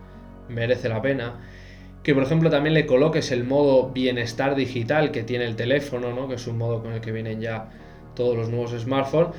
merece 0.47 0.89
la 0.89 1.01
pena 1.01 1.39
que 2.03 2.13
por 2.13 2.23
ejemplo 2.23 2.49
también 2.49 2.73
le 2.73 2.85
coloques 2.85 3.31
el 3.31 3.43
modo 3.43 3.89
bienestar 3.89 4.55
digital 4.55 5.11
que 5.11 5.23
tiene 5.23 5.45
el 5.45 5.55
teléfono, 5.55 6.13
¿no? 6.13 6.27
que 6.27 6.35
es 6.35 6.47
un 6.47 6.57
modo 6.57 6.81
con 6.81 6.93
el 6.93 7.01
que 7.01 7.11
vienen 7.11 7.41
ya 7.41 7.69
todos 8.15 8.35
los 8.35 8.49
nuevos 8.49 8.71
smartphones, 8.71 9.35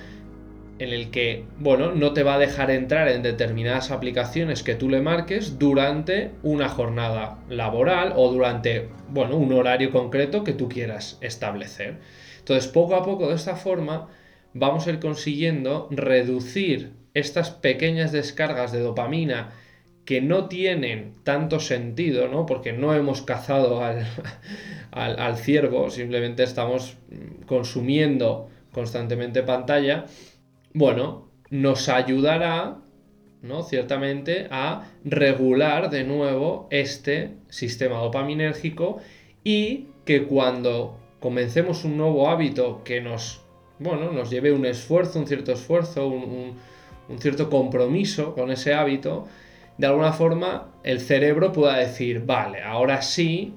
en 0.80 0.94
el 0.94 1.10
que, 1.10 1.44
bueno, 1.58 1.92
no 1.92 2.14
te 2.14 2.22
va 2.22 2.36
a 2.36 2.38
dejar 2.38 2.70
entrar 2.70 3.06
en 3.08 3.22
determinadas 3.22 3.90
aplicaciones 3.90 4.62
que 4.62 4.74
tú 4.74 4.88
le 4.88 5.02
marques 5.02 5.58
durante 5.58 6.30
una 6.42 6.70
jornada 6.70 7.38
laboral 7.50 8.14
o 8.16 8.32
durante, 8.32 8.88
bueno, 9.10 9.36
un 9.36 9.52
horario 9.52 9.92
concreto 9.92 10.42
que 10.42 10.54
tú 10.54 10.70
quieras 10.70 11.18
establecer. 11.20 11.98
Entonces, 12.38 12.66
poco 12.66 12.94
a 12.96 13.04
poco, 13.04 13.28
de 13.28 13.34
esta 13.34 13.56
forma, 13.56 14.08
vamos 14.54 14.86
a 14.86 14.90
ir 14.90 15.00
consiguiendo 15.00 15.86
reducir 15.90 16.92
estas 17.12 17.50
pequeñas 17.50 18.10
descargas 18.10 18.72
de 18.72 18.80
dopamina 18.80 19.50
que 20.06 20.22
no 20.22 20.48
tienen 20.48 21.12
tanto 21.24 21.60
sentido, 21.60 22.28
¿no? 22.28 22.46
Porque 22.46 22.72
no 22.72 22.94
hemos 22.94 23.20
cazado 23.20 23.84
al, 23.84 24.06
al, 24.92 25.36
ciervo, 25.36 25.90
simplemente 25.90 26.42
estamos 26.42 26.96
consumiendo 27.44 28.48
constantemente 28.72 29.42
pantalla, 29.42 30.06
bueno, 30.72 31.28
nos 31.50 31.88
ayudará, 31.88 32.78
¿no? 33.42 33.62
Ciertamente 33.62 34.46
a 34.50 34.90
regular 35.04 35.90
de 35.90 36.04
nuevo 36.04 36.68
este 36.70 37.34
sistema 37.48 37.98
dopaminérgico 37.98 39.00
y 39.42 39.86
que 40.04 40.24
cuando 40.24 40.98
comencemos 41.20 41.84
un 41.84 41.96
nuevo 41.96 42.28
hábito 42.28 42.82
que 42.84 43.00
nos, 43.00 43.42
bueno, 43.78 44.12
nos 44.12 44.30
lleve 44.30 44.52
un 44.52 44.66
esfuerzo, 44.66 45.18
un 45.18 45.26
cierto 45.26 45.52
esfuerzo, 45.52 46.08
un 46.08 47.18
cierto 47.18 47.50
compromiso 47.50 48.34
con 48.34 48.50
ese 48.50 48.74
hábito, 48.74 49.26
de 49.80 49.86
alguna 49.86 50.12
forma 50.12 50.74
el 50.82 51.00
cerebro 51.00 51.52
pueda 51.52 51.78
decir, 51.78 52.24
vale, 52.26 52.62
ahora 52.62 53.00
sí, 53.00 53.54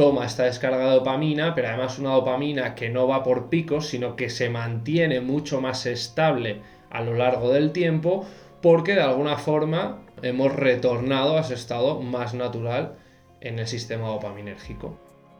toma 0.00 0.24
esta 0.24 0.44
descarga 0.44 0.86
de 0.86 0.94
dopamina, 0.94 1.54
pero 1.54 1.68
además 1.68 1.98
una 1.98 2.12
dopamina 2.12 2.74
que 2.74 2.88
no 2.88 3.06
va 3.06 3.22
por 3.22 3.50
picos, 3.50 3.88
sino 3.88 4.16
que 4.16 4.30
se 4.30 4.48
mantiene 4.48 5.20
mucho 5.20 5.60
más 5.60 5.84
estable 5.84 6.62
a 6.88 7.02
lo 7.02 7.12
largo 7.12 7.52
del 7.52 7.72
tiempo, 7.72 8.24
porque 8.62 8.94
de 8.94 9.02
alguna 9.02 9.36
forma 9.36 9.98
hemos 10.22 10.56
retornado 10.56 11.36
a 11.36 11.42
ese 11.42 11.52
estado 11.52 12.00
más 12.00 12.32
natural 12.32 12.94
en 13.42 13.58
el 13.58 13.66
sistema 13.66 14.08
dopaminérgico. 14.08 14.96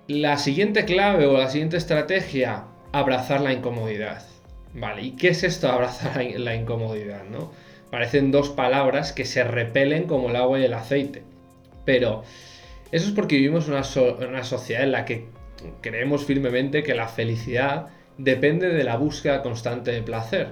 La 0.09 0.37
siguiente 0.37 0.85
clave 0.85 1.25
o 1.25 1.39
la 1.39 1.49
siguiente 1.49 1.79
estrategia, 1.79 2.65
abrazar 2.93 3.41
la 3.41 3.55
incomodidad. 3.55 4.23
Vale, 4.75 5.01
¿y 5.01 5.13
qué 5.13 5.29
es 5.29 5.43
esto 5.43 5.71
abrazar 5.71 6.23
la 6.23 6.55
incomodidad? 6.55 7.25
¿no? 7.25 7.51
Parecen 7.91 8.31
dos 8.31 8.51
palabras 8.51 9.15
que 9.15 9.25
se 9.25 9.43
repelen 9.43 10.05
como 10.07 10.29
el 10.29 10.37
agua 10.37 10.61
y 10.61 10.65
el 10.65 10.75
aceite. 10.75 11.23
Pero 11.87 12.25
eso 12.93 13.09
es 13.09 13.13
porque 13.13 13.37
vivimos 13.37 13.69
en 13.69 13.75
una, 13.75 14.29
una 14.29 14.45
sociedad 14.45 14.83
en 14.83 14.93
la 14.93 15.05
que 15.05 15.29
creemos 15.81 16.25
firmemente 16.25 16.83
que 16.83 16.95
la 16.95 17.09
felicidad 17.09 17.89
depende 18.19 18.69
de 18.69 18.85
la 18.85 18.97
búsqueda 18.97 19.43
constante 19.43 19.93
de 19.93 20.03
placer. 20.03 20.49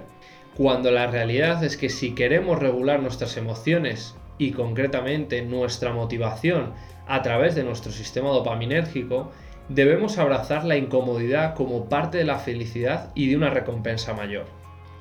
Cuando 0.55 0.91
la 0.91 1.07
realidad 1.07 1.63
es 1.63 1.77
que 1.77 1.89
si 1.89 2.15
queremos 2.15 2.59
regular 2.59 3.01
nuestras 3.01 3.37
emociones 3.37 4.15
y 4.37 4.51
concretamente 4.51 5.41
nuestra 5.41 5.93
motivación 5.93 6.73
a 7.07 7.21
través 7.21 7.55
de 7.55 7.63
nuestro 7.63 7.91
sistema 7.91 8.29
dopaminérgico, 8.29 9.31
debemos 9.67 10.17
abrazar 10.17 10.65
la 10.65 10.77
incomodidad 10.77 11.55
como 11.55 11.87
parte 11.87 12.17
de 12.17 12.25
la 12.25 12.39
felicidad 12.39 13.11
y 13.15 13.29
de 13.29 13.37
una 13.37 13.49
recompensa 13.51 14.13
mayor, 14.13 14.45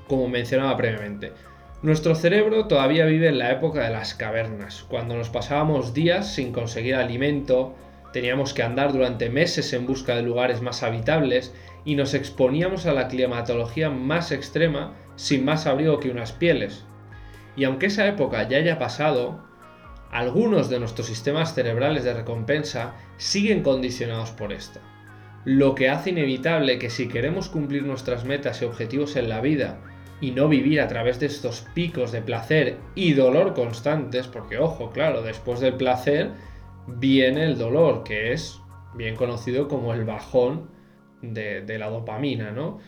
como 0.07 0.28
mencionaba 0.28 0.76
previamente. 0.76 1.33
Nuestro 1.80 2.16
cerebro 2.16 2.66
todavía 2.66 3.06
vive 3.06 3.28
en 3.28 3.38
la 3.38 3.52
época 3.52 3.85
de 3.85 3.90
las 3.90 4.12
cavernas, 4.12 4.85
cuando 4.88 5.14
nos 5.16 5.30
pasábamos 5.30 5.94
días 5.94 6.35
sin 6.35 6.50
conseguir 6.50 6.97
alimento, 6.97 7.73
teníamos 8.12 8.52
que 8.52 8.64
andar 8.64 8.92
durante 8.92 9.30
meses 9.30 9.73
en 9.73 9.87
busca 9.87 10.16
de 10.16 10.23
lugares 10.23 10.61
más 10.61 10.82
habitables 10.82 11.54
y 11.85 11.94
nos 11.94 12.14
exponíamos 12.14 12.87
a 12.87 12.92
la 12.92 13.06
climatología 13.06 13.90
más 13.90 14.32
extrema 14.32 14.94
sin 15.14 15.44
más 15.44 15.66
abrigo 15.66 16.00
que 16.00 16.11
unas 16.11 16.32
pieles. 16.32 16.85
Y 17.54 17.62
aunque 17.62 17.87
esa 17.87 18.08
época 18.08 18.49
ya 18.49 18.56
haya 18.56 18.80
pasado, 18.80 19.40
algunos 20.11 20.70
de 20.70 20.80
nuestros 20.80 21.06
sistemas 21.06 21.54
cerebrales 21.54 22.02
de 22.02 22.12
recompensa 22.12 22.94
siguen 23.18 23.62
condicionados 23.62 24.32
por 24.32 24.52
esta. 24.52 24.80
Lo 25.44 25.76
que 25.76 25.90
hace 25.90 26.11
inevitable 26.11 26.80
que 26.80 26.90
si 26.90 27.06
queremos 27.06 27.49
cumplir 27.49 27.85
nuestras 27.85 28.25
metas 28.25 28.62
y 28.62 28.64
objetivos 28.64 29.14
en 29.14 29.28
la 29.28 29.40
vida 29.40 29.78
y 30.21 30.33
no 30.33 30.49
vivir 30.49 30.81
a 30.81 30.89
través 30.89 31.21
de 31.21 31.27
estos 31.27 31.67
picos 31.75 32.13
de 32.13 32.23
placer 32.23 32.77
y 32.95 33.13
dolor 33.13 33.55
constantes, 33.55 34.27
porque 34.27 34.59
ojo, 34.59 34.91
claro, 34.91 35.23
después 35.23 35.61
del 35.61 35.75
placer 35.75 36.33
viene 36.87 37.45
el 37.45 37.59
dolor, 37.59 38.03
que 38.03 38.33
es 38.33 38.61
bien 38.95 39.15
conocido 39.15 39.69
como 39.69 39.95
el 39.95 40.05
bajón 40.05 40.71
de, 41.23 41.79
la 41.79 41.89
dopamina, 41.89 42.51
¿no? 42.51 42.79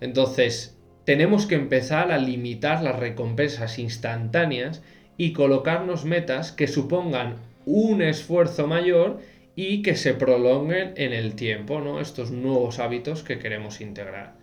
Entonces, 0.00 0.78
tenemos 1.04 1.46
que 1.46 1.56
empezar 1.56 2.12
a 2.12 2.18
limitar 2.18 2.82
las 2.82 2.98
recompensas 2.98 3.78
instantáneas 3.78 4.82
y 5.16 5.32
colocarnos 5.32 6.04
metas 6.04 6.52
que 6.52 6.66
supongan 6.66 7.36
un 7.66 8.00
esfuerzo 8.00 8.66
mayor 8.66 9.18
y 9.54 9.82
que 9.82 9.96
se 9.96 10.14
prolonguen 10.14 10.94
en 10.96 11.12
el 11.12 11.34
tiempo, 11.34 11.80
¿no? 11.80 12.00
Estos 12.00 12.30
nuevos 12.30 12.78
hábitos 12.78 13.22
que 13.22 13.38
queremos 13.38 13.80
integrar. 13.82 14.36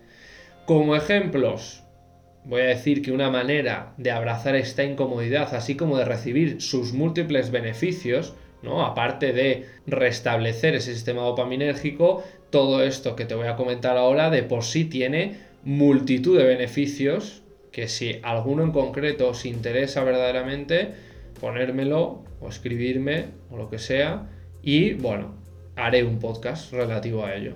Como 0.66 0.94
ejemplos, 0.94 1.82
voy 2.48 2.62
a 2.62 2.66
decir 2.66 3.02
que 3.02 3.12
una 3.12 3.28
manera 3.28 3.92
de 3.98 4.10
abrazar 4.10 4.56
esta 4.56 4.82
incomodidad, 4.82 5.54
así 5.54 5.76
como 5.76 5.98
de 5.98 6.06
recibir 6.06 6.62
sus 6.62 6.94
múltiples 6.94 7.50
beneficios, 7.50 8.34
¿no? 8.62 8.84
Aparte 8.84 9.34
de 9.34 9.66
restablecer 9.86 10.74
ese 10.74 10.94
sistema 10.94 11.22
dopaminérgico, 11.22 12.24
todo 12.48 12.82
esto 12.82 13.16
que 13.16 13.26
te 13.26 13.34
voy 13.34 13.48
a 13.48 13.56
comentar 13.56 13.98
ahora 13.98 14.30
de 14.30 14.42
por 14.42 14.64
sí 14.64 14.86
tiene 14.86 15.36
multitud 15.62 16.38
de 16.38 16.44
beneficios 16.44 17.42
que 17.70 17.86
si 17.86 18.18
alguno 18.22 18.62
en 18.62 18.72
concreto 18.72 19.28
os 19.28 19.44
interesa 19.44 20.02
verdaderamente, 20.02 20.92
ponérmelo 21.38 22.24
o 22.40 22.48
escribirme 22.48 23.26
o 23.50 23.58
lo 23.58 23.68
que 23.68 23.78
sea 23.78 24.26
y 24.62 24.94
bueno, 24.94 25.34
haré 25.76 26.02
un 26.02 26.18
podcast 26.18 26.72
relativo 26.72 27.26
a 27.26 27.34
ello. 27.34 27.52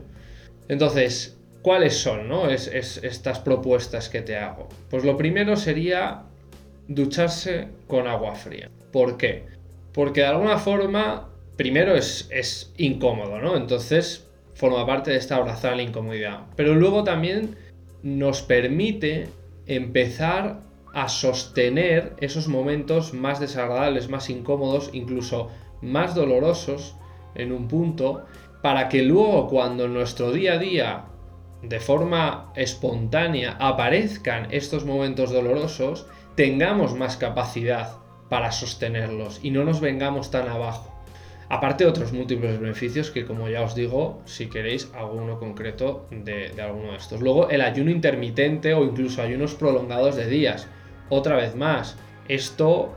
Entonces, 0.68 1.38
¿Cuáles 1.62 1.96
son 1.96 2.28
¿no? 2.28 2.48
es, 2.48 2.66
estas 2.66 3.38
propuestas 3.38 4.08
que 4.08 4.20
te 4.20 4.36
hago? 4.36 4.68
Pues 4.90 5.04
lo 5.04 5.16
primero 5.16 5.56
sería 5.56 6.22
ducharse 6.88 7.68
con 7.86 8.08
agua 8.08 8.34
fría. 8.34 8.68
¿Por 8.90 9.16
qué? 9.16 9.44
Porque 9.92 10.22
de 10.22 10.26
alguna 10.26 10.58
forma, 10.58 11.28
primero 11.56 11.94
es, 11.94 12.28
es 12.30 12.72
incómodo, 12.76 13.38
¿no? 13.38 13.56
Entonces 13.56 14.26
forma 14.54 14.84
parte 14.84 15.12
de 15.12 15.18
esta 15.18 15.36
abrazar 15.36 15.76
la 15.76 15.82
incomodidad. 15.82 16.40
Pero 16.56 16.74
luego 16.74 17.04
también 17.04 17.56
nos 18.02 18.42
permite 18.42 19.28
empezar 19.66 20.60
a 20.92 21.08
sostener 21.08 22.14
esos 22.20 22.48
momentos 22.48 23.14
más 23.14 23.38
desagradables, 23.38 24.08
más 24.08 24.28
incómodos, 24.28 24.90
incluso 24.92 25.48
más 25.80 26.14
dolorosos 26.14 26.96
en 27.34 27.52
un 27.52 27.68
punto, 27.68 28.24
para 28.62 28.88
que 28.88 29.02
luego 29.02 29.48
cuando 29.48 29.84
en 29.84 29.94
nuestro 29.94 30.32
día 30.32 30.54
a 30.54 30.58
día 30.58 31.04
de 31.62 31.80
forma 31.80 32.52
espontánea 32.56 33.56
aparezcan 33.60 34.48
estos 34.50 34.84
momentos 34.84 35.30
dolorosos, 35.30 36.06
tengamos 36.34 36.94
más 36.94 37.16
capacidad 37.16 37.96
para 38.28 38.50
sostenerlos 38.50 39.40
y 39.42 39.50
no 39.50 39.64
nos 39.64 39.80
vengamos 39.80 40.30
tan 40.30 40.48
abajo. 40.48 40.92
Aparte 41.48 41.84
de 41.84 41.90
otros 41.90 42.12
múltiples 42.12 42.58
beneficios 42.58 43.10
que, 43.10 43.26
como 43.26 43.46
ya 43.46 43.60
os 43.60 43.74
digo, 43.74 44.22
si 44.24 44.48
queréis 44.48 44.90
alguno 44.94 45.38
concreto 45.38 46.06
de, 46.10 46.50
alguno 46.62 46.92
de 46.92 46.96
estos. 46.96 47.20
Luego, 47.20 47.50
el 47.50 47.60
ayuno 47.60 47.90
intermitente 47.90 48.72
o 48.72 48.84
incluso 48.84 49.20
ayunos 49.20 49.54
prolongados 49.54 50.16
de 50.16 50.28
días. 50.28 50.66
Otra 51.10 51.36
vez 51.36 51.54
más, 51.54 51.98
esto, 52.26 52.94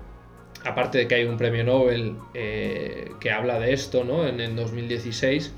aparte 0.63 0.99
de 0.99 1.07
que 1.09 1.15
hay 1.15 1.25
un 1.25 1.35
premio 1.35 1.65
Nobel 1.65 2.15
eh, 2.33 3.11
que 3.19 3.29
habla 3.29 3.59
de 3.59 3.73
esto, 3.73 4.05
¿no? 4.05 4.25
En 4.25 4.39
el 4.39 4.55
2016, 4.55 5.53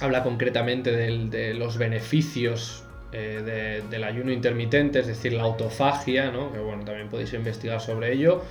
habla 0.00 0.22
concretamente 0.22 0.92
de 0.92 1.54
los 1.54 1.78
beneficios 1.78 2.84
eh, 3.12 3.82
del 3.90 4.04
ayuno 4.04 4.32
intermitente, 4.32 5.00
es 5.00 5.06
decir, 5.06 5.32
la 5.32 5.44
autofagia. 5.44 6.32
Que 6.32 6.58
bueno, 6.58 6.84
también 6.84 7.08
podéis 7.08 7.32
investigar 7.32 7.80
sobre 7.80 8.12
ello 8.12 8.42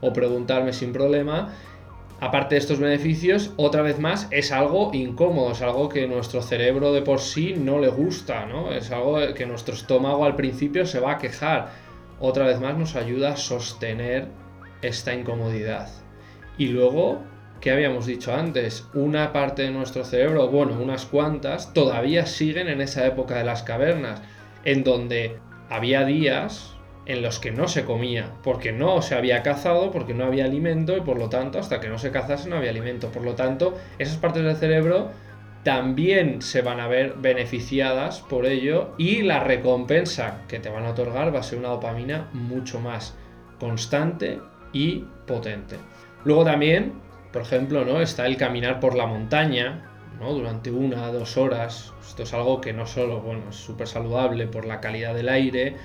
o 0.00 0.12
preguntarme 0.12 0.72
sin 0.72 0.92
problema 0.92 1.52
aparte 2.20 2.54
de 2.54 2.60
estos 2.60 2.78
beneficios, 2.78 3.52
otra 3.56 3.82
vez 3.82 3.98
más, 3.98 4.28
es 4.30 4.52
algo 4.52 4.90
incómodo, 4.94 5.52
es 5.52 5.62
algo 5.62 5.88
que 5.88 6.06
nuestro 6.06 6.42
cerebro 6.42 6.92
de 6.92 7.02
por 7.02 7.20
sí 7.20 7.54
no 7.56 7.78
le 7.78 7.88
gusta, 7.88 8.46
¿no? 8.46 8.72
Es 8.72 8.90
algo 8.90 9.18
que 9.34 9.46
nuestro 9.46 9.74
estómago 9.74 10.24
al 10.24 10.36
principio 10.36 10.86
se 10.86 11.00
va 11.00 11.12
a 11.12 11.18
quejar. 11.18 11.72
Otra 12.18 12.46
vez 12.46 12.60
más 12.60 12.76
nos 12.76 12.96
ayuda 12.96 13.32
a 13.32 13.36
sostener 13.36 14.28
esta 14.82 15.14
incomodidad. 15.14 15.88
Y 16.56 16.68
luego, 16.68 17.20
¿qué 17.60 17.70
habíamos 17.70 18.06
dicho 18.06 18.34
antes? 18.34 18.88
Una 18.94 19.32
parte 19.32 19.62
de 19.62 19.70
nuestro 19.70 20.04
cerebro, 20.04 20.48
bueno, 20.48 20.78
unas 20.80 21.06
cuantas, 21.06 21.72
todavía 21.72 22.26
siguen 22.26 22.68
en 22.68 22.80
esa 22.80 23.06
época 23.06 23.36
de 23.36 23.44
las 23.44 23.62
cavernas, 23.62 24.22
en 24.64 24.84
donde 24.84 25.38
había 25.68 26.04
días 26.04 26.76
en 27.06 27.22
los 27.22 27.38
que 27.38 27.52
no 27.52 27.68
se 27.68 27.84
comía, 27.84 28.32
porque 28.42 28.72
no 28.72 29.00
se 29.00 29.14
había 29.14 29.42
cazado, 29.42 29.90
porque 29.92 30.12
no 30.12 30.24
había 30.24 30.44
alimento 30.44 30.96
y 30.96 31.00
por 31.00 31.18
lo 31.18 31.28
tanto 31.28 31.58
hasta 31.58 31.80
que 31.80 31.88
no 31.88 31.98
se 31.98 32.10
cazase 32.10 32.48
no 32.48 32.56
había 32.56 32.70
alimento. 32.70 33.10
Por 33.10 33.22
lo 33.22 33.34
tanto, 33.34 33.76
esas 33.98 34.16
partes 34.16 34.42
del 34.42 34.56
cerebro 34.56 35.10
también 35.62 36.42
se 36.42 36.62
van 36.62 36.80
a 36.80 36.88
ver 36.88 37.14
beneficiadas 37.18 38.20
por 38.20 38.46
ello 38.46 38.94
y 38.98 39.22
la 39.22 39.40
recompensa 39.40 40.42
que 40.48 40.58
te 40.58 40.68
van 40.68 40.84
a 40.84 40.90
otorgar 40.90 41.34
va 41.34 41.40
a 41.40 41.44
ser 41.44 41.58
una 41.58 41.68
dopamina 41.68 42.28
mucho 42.32 42.80
más 42.80 43.16
constante 43.58 44.40
y 44.72 45.04
potente. 45.26 45.76
Luego 46.24 46.44
también, 46.44 46.92
por 47.32 47.42
ejemplo, 47.42 47.84
¿no? 47.84 48.00
está 48.00 48.26
el 48.26 48.36
caminar 48.36 48.80
por 48.80 48.94
la 48.94 49.06
montaña, 49.06 49.90
¿no? 50.20 50.32
durante 50.32 50.70
una, 50.70 51.10
dos 51.12 51.36
horas. 51.36 51.92
Esto 52.00 52.22
es 52.22 52.32
algo 52.34 52.60
que 52.60 52.72
no 52.72 52.86
solo 52.86 53.20
bueno, 53.20 53.50
es 53.50 53.56
súper 53.56 53.88
saludable 53.88 54.46
por 54.46 54.66
la 54.66 54.80
calidad 54.80 55.14
del 55.14 55.28
aire, 55.28 55.76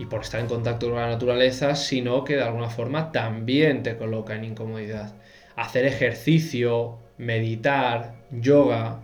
y 0.00 0.06
por 0.06 0.22
estar 0.22 0.40
en 0.40 0.46
contacto 0.46 0.86
con 0.88 0.96
la 0.96 1.08
naturaleza, 1.08 1.76
sino 1.76 2.24
que 2.24 2.36
de 2.36 2.42
alguna 2.42 2.70
forma 2.70 3.12
también 3.12 3.82
te 3.82 3.98
coloca 3.98 4.34
en 4.34 4.44
incomodidad. 4.44 5.14
Hacer 5.56 5.84
ejercicio, 5.84 6.98
meditar, 7.18 8.14
yoga, 8.30 9.02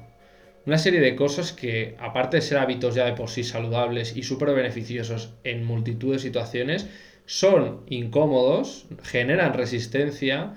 una 0.64 0.78
serie 0.78 1.00
de 1.00 1.14
cosas 1.14 1.52
que, 1.52 1.96
aparte 2.00 2.38
de 2.38 2.42
ser 2.42 2.56
hábitos 2.56 2.94
ya 2.94 3.04
de 3.04 3.12
por 3.12 3.28
sí 3.28 3.44
saludables 3.44 4.16
y 4.16 4.22
súper 4.22 4.54
beneficiosos 4.54 5.34
en 5.44 5.66
multitud 5.66 6.14
de 6.14 6.18
situaciones, 6.18 6.88
son 7.26 7.82
incómodos, 7.88 8.86
generan 9.02 9.52
resistencia, 9.52 10.54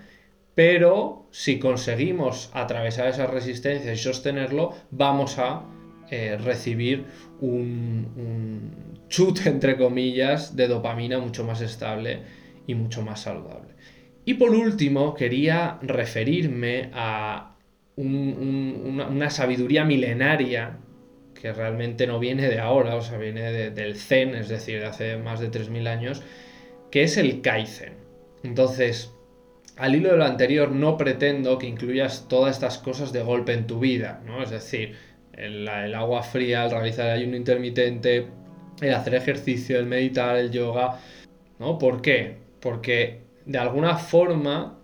pero 0.59 1.25
si 1.31 1.57
conseguimos 1.57 2.51
atravesar 2.53 3.07
esas 3.07 3.29
resistencias 3.29 3.97
y 3.97 4.03
sostenerlo, 4.03 4.73
vamos 4.91 5.39
a 5.39 5.63
eh, 6.11 6.37
recibir 6.37 7.05
un 7.39 8.97
chute, 9.07 9.43
entre 9.49 9.77
comillas, 9.77 10.57
de 10.57 10.67
dopamina 10.67 11.17
mucho 11.17 11.45
más 11.45 11.61
estable 11.61 12.23
y 12.67 12.75
mucho 12.75 13.01
más 13.03 13.21
saludable. 13.21 13.75
Y 14.25 14.33
por 14.33 14.49
último, 14.49 15.13
quería 15.13 15.79
referirme 15.81 16.89
a 16.93 17.55
una, 17.95 19.29
sabiduría 19.29 19.85
milenaria 19.85 20.77
que 21.35 21.53
realmente 21.53 22.05
no 22.05 22.19
viene 22.19 22.49
de 22.49 22.59
ahora, 22.59 22.97
o 22.97 23.01
sea, 23.01 23.17
viene 23.17 23.71
del 23.71 23.95
Zen, 23.95 24.35
es 24.35 24.49
decir, 24.49 24.81
de 24.81 24.87
hace 24.87 25.15
más 25.15 25.39
de 25.39 25.49
3.000 25.51 25.87
años, 25.87 26.21
que 26.91 27.03
es 27.03 27.15
el 27.15 27.39
Kaizen. 27.39 27.93
Entonces, 28.43 29.13
al 29.79 29.95
hilo 29.95 30.11
de 30.11 30.17
lo 30.17 30.25
anterior, 30.25 30.71
no 30.71 30.97
pretendo 30.97 31.57
que 31.57 31.65
incluyas 31.65 32.25
todas 32.27 32.53
estas 32.55 32.77
cosas 32.77 33.13
de 33.13 33.23
golpe 33.23 33.53
en 33.53 33.65
tu 33.65 33.79
vida, 33.79 34.21
¿no? 34.25 34.43
Es 34.43 34.49
decir, 34.49 34.95
el, 35.31 35.67
agua 35.95 36.21
fría, 36.21 36.65
el 36.65 36.71
realizar 36.71 37.07
el 37.07 37.21
ayuno 37.21 37.37
intermitente, 37.37 38.27
el 38.81 38.93
hacer 38.93 39.15
ejercicio, 39.15 39.79
el 39.79 39.85
meditar, 39.85 40.35
el 40.35 40.51
yoga. 40.51 40.99
¿No? 41.59 41.77
¿Por 41.77 42.01
qué? 42.01 42.37
Porque 42.59 43.21
de 43.45 43.57
alguna 43.57 43.97
forma, 43.97 44.79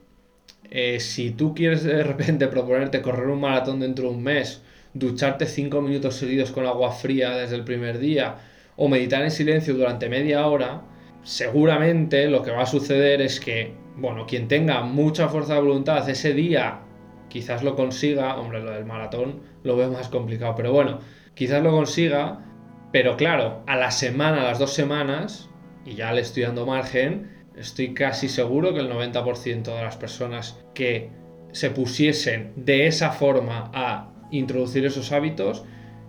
eh, 0.72 1.02
si 1.02 1.32
tú 1.32 1.54
quieres 1.54 1.84
de 1.84 2.02
repente 2.04 2.48
proponerte 2.56 3.02
correr 3.02 3.28
un 3.28 3.42
maratón 3.42 3.82
dentro 3.82 4.06
de 4.06 4.16
un 4.16 4.24
mes, 4.24 4.62
ducharte 4.94 5.46
cinco 5.46 5.82
minutos 5.82 6.16
seguidos 6.16 6.52
con 6.52 6.66
agua 6.66 6.94
fría 6.94 7.32
desde 7.32 7.56
el 7.56 7.66
primer 7.66 8.00
día, 8.00 8.38
o 8.78 8.88
meditar 8.88 9.24
en 9.24 9.32
silencio 9.32 9.74
durante 9.74 10.08
media 10.08 10.48
hora, 10.48 10.84
seguramente 11.24 12.30
lo 12.30 12.44
que 12.44 12.52
va 12.52 12.64
a 12.64 12.66
suceder 12.66 13.22
es 13.22 13.42
que, 13.42 13.74
bueno, 13.98 14.26
quien 14.26 14.48
tenga 14.48 14.82
mucha 14.82 15.30
fuerza 15.30 15.56
de 15.56 15.62
voluntad 15.62 16.08
ese 16.10 16.34
día, 16.34 16.82
quizás 17.30 17.64
lo 17.64 17.76
consiga, 17.76 18.38
hombre, 18.38 18.62
lo 18.62 18.72
del 18.72 18.86
maratón 18.86 19.42
lo 19.64 19.76
veo 19.76 19.92
más 19.92 20.10
complicado, 20.10 20.56
pero 20.56 20.72
bueno, 20.72 21.00
quizás 21.34 21.64
lo 21.64 21.72
consiga, 21.72 22.46
pero 22.92 23.18
claro, 23.18 23.64
a 23.68 23.76
la 23.76 23.92
semana, 23.92 24.42
a 24.42 24.46
las 24.46 24.60
dos 24.60 24.74
semanas, 24.74 25.50
y 25.86 25.96
ya 25.96 26.12
le 26.14 26.22
estoy 26.22 26.44
dando 26.44 26.66
margen, 26.66 27.32
estoy 27.56 27.94
casi 27.94 28.30
seguro 28.30 28.74
que 28.74 28.80
el 28.80 28.90
90% 28.90 29.64
de 29.64 29.84
las 29.84 29.98
personas 29.98 30.64
que 30.74 31.10
se 31.52 31.70
pusiesen 31.70 32.54
de 32.58 32.88
esa 32.88 33.12
forma 33.12 33.72
a 33.74 34.12
introducir 34.32 34.86
esos 34.86 35.12
hábitos 35.12 35.64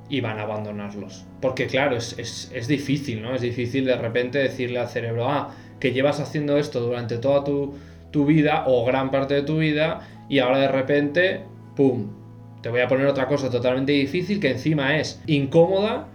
iban 0.09 0.39
a 0.39 0.43
abandonarlos. 0.43 1.27
Porque 1.41 1.67
claro, 1.67 1.97
es, 1.97 2.69
difícil, 2.69 3.23
¿no? 3.23 3.35
Es 3.35 3.43
difícil 3.43 3.85
de 3.85 3.97
repente 3.97 4.39
decirle 4.39 4.79
al 4.79 4.89
cerebro, 4.89 5.29
ah, 5.29 5.55
que 5.81 5.93
llevas 5.93 6.21
haciendo 6.21 6.59
esto 6.59 6.81
durante 6.81 7.19
toda 7.19 7.45
tu, 7.45 7.75
tu 8.11 8.25
vida 8.25 8.65
o 8.67 8.85
gran 8.85 9.11
parte 9.11 9.35
de 9.35 9.43
tu 9.43 9.59
vida 9.59 10.01
y 10.29 10.39
ahora 10.39 10.59
de 10.59 10.69
repente, 10.69 11.43
¡pum! 11.75 12.09
Te 12.63 12.71
voy 12.71 12.81
a 12.81 12.89
poner 12.89 13.07
otra 13.07 13.27
cosa 13.27 13.51
totalmente 13.51 13.93
difícil 13.93 14.41
que 14.41 14.51
encima 14.51 14.97
es 14.97 15.23
incómoda 15.27 16.09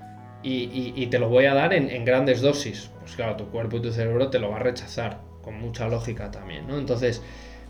y, 0.43 1.05
te 1.07 1.19
lo 1.19 1.29
voy 1.29 1.45
a 1.45 1.53
dar 1.53 1.73
en, 1.73 2.03
grandes 2.03 2.41
dosis. 2.41 2.89
Pues 2.99 3.15
claro, 3.15 3.35
tu 3.35 3.45
cuerpo 3.45 3.77
y 3.77 3.81
tu 3.81 3.91
cerebro 3.91 4.29
te 4.29 4.39
lo 4.39 4.49
va 4.49 4.57
a 4.57 4.59
rechazar, 4.59 5.21
con 5.43 5.59
mucha 5.59 5.87
lógica 5.87 6.31
también, 6.31 6.67
¿no? 6.67 6.77
Entonces, 6.77 7.21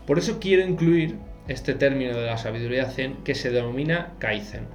por 0.06 0.18
eso 0.18 0.38
quiero 0.40 0.66
incluir 0.66 1.16
este 1.48 1.74
término 1.74 2.16
de 2.16 2.26
la 2.26 2.38
sabiduría 2.38 2.86
zen 2.86 3.16
que 3.24 3.34
se 3.34 3.50
denomina 3.50 4.14
Kaizen. 4.18 4.66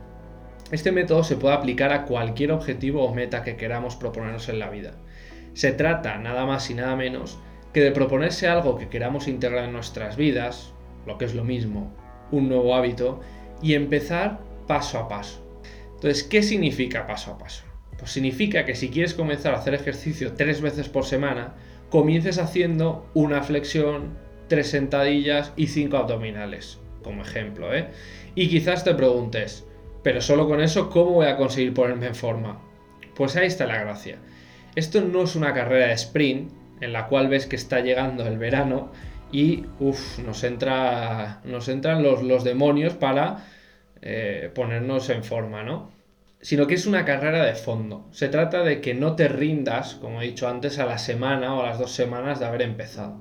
Este 0.72 0.92
método 0.92 1.24
se 1.24 1.38
puede 1.38 1.56
aplicar 1.56 1.92
a 1.92 2.06
cualquier 2.06 2.52
objetivo 2.52 3.04
o 3.04 3.14
meta 3.14 3.44
que 3.44 3.56
queramos 3.56 3.96
proponernos 3.96 4.50
en 4.50 4.60
la 4.60 4.70
vida. 4.70 4.94
Se 5.58 5.72
trata 5.72 6.20
nada 6.20 6.46
más 6.46 6.70
y 6.70 6.76
nada 6.76 6.96
menos 6.96 7.40
que 7.74 7.82
de 7.82 7.90
proponerse 7.90 8.48
algo 8.48 8.78
que 8.78 8.90
queramos 8.90 9.28
integrar 9.28 9.64
en 9.64 9.74
nuestras 9.74 10.16
vidas, 10.16 10.72
lo 11.08 11.18
que 11.18 11.26
es 11.26 11.34
lo 11.34 11.44
mismo, 11.44 11.92
un 12.30 12.48
nuevo 12.48 12.76
hábito, 12.76 13.22
y 13.64 13.74
empezar 13.74 14.40
paso 14.68 15.00
a 15.00 15.08
paso. 15.08 15.44
Entonces, 15.96 16.24
¿qué 16.24 16.44
significa 16.44 17.08
paso 17.08 17.32
a 17.32 17.40
paso? 17.40 17.64
Pues 17.98 18.12
significa 18.12 18.66
que 18.66 18.76
si 18.76 18.90
quieres 18.90 19.16
comenzar 19.16 19.56
a 19.56 19.58
hacer 19.58 19.74
ejercicio 19.74 20.34
tres 20.34 20.62
veces 20.62 20.90
por 20.90 21.06
semana, 21.06 21.56
comiences 21.90 22.38
haciendo 22.38 23.10
una 23.16 23.42
flexión, 23.42 24.16
tres 24.50 24.70
sentadillas 24.70 25.54
y 25.56 25.66
cinco 25.66 25.98
abdominales, 25.98 26.78
como 27.02 27.24
ejemplo, 27.24 27.74
¿eh? 27.74 27.88
Y 28.36 28.48
quizás 28.48 28.84
te 28.84 28.94
preguntes, 28.94 29.66
pero 30.04 30.22
solo 30.22 30.48
con 30.48 30.62
eso, 30.62 30.92
¿cómo 30.92 31.14
voy 31.14 31.26
a 31.26 31.38
conseguir 31.38 31.74
ponerme 31.74 32.06
en 32.06 32.16
forma? 32.16 32.62
Pues 33.16 33.36
ahí 33.36 33.48
está 33.48 33.66
la 33.66 33.80
gracia. 33.80 34.20
Esto 34.78 35.02
no 35.02 35.24
es 35.24 35.36
una 35.36 35.56
carrera 35.56 35.88
de 35.88 35.94
sprint 35.94 36.52
en 36.82 36.94
la 36.94 37.08
cual 37.08 37.30
ves 37.30 37.48
que 37.48 37.56
está 37.56 37.80
llegando 37.80 38.28
el 38.28 38.38
verano 38.38 38.92
y 39.32 39.66
uff, 39.80 40.20
nos, 40.20 40.44
entra, 40.44 41.42
nos 41.46 41.68
entran 41.68 42.04
los, 42.04 42.22
los 42.22 42.44
demonios 42.44 42.94
para 42.94 43.44
eh, 44.04 44.52
ponernos 44.54 45.10
en 45.10 45.24
forma, 45.24 45.64
¿no? 45.64 45.90
sino 46.42 46.68
que 46.68 46.76
es 46.76 46.86
una 46.86 47.06
carrera 47.06 47.44
de 47.44 47.56
fondo. 47.56 48.08
Se 48.12 48.30
trata 48.30 48.64
de 48.64 48.80
que 48.80 48.94
no 48.94 49.16
te 49.16 49.28
rindas, 49.28 49.96
como 49.96 50.22
he 50.22 50.26
dicho 50.26 50.48
antes, 50.48 50.78
a 50.78 50.86
la 50.86 51.00
semana 51.00 51.56
o 51.56 51.64
a 51.64 51.70
las 51.70 51.80
dos 51.80 51.94
semanas 51.94 52.40
de 52.40 52.46
haber 52.46 52.62
empezado. 52.62 53.20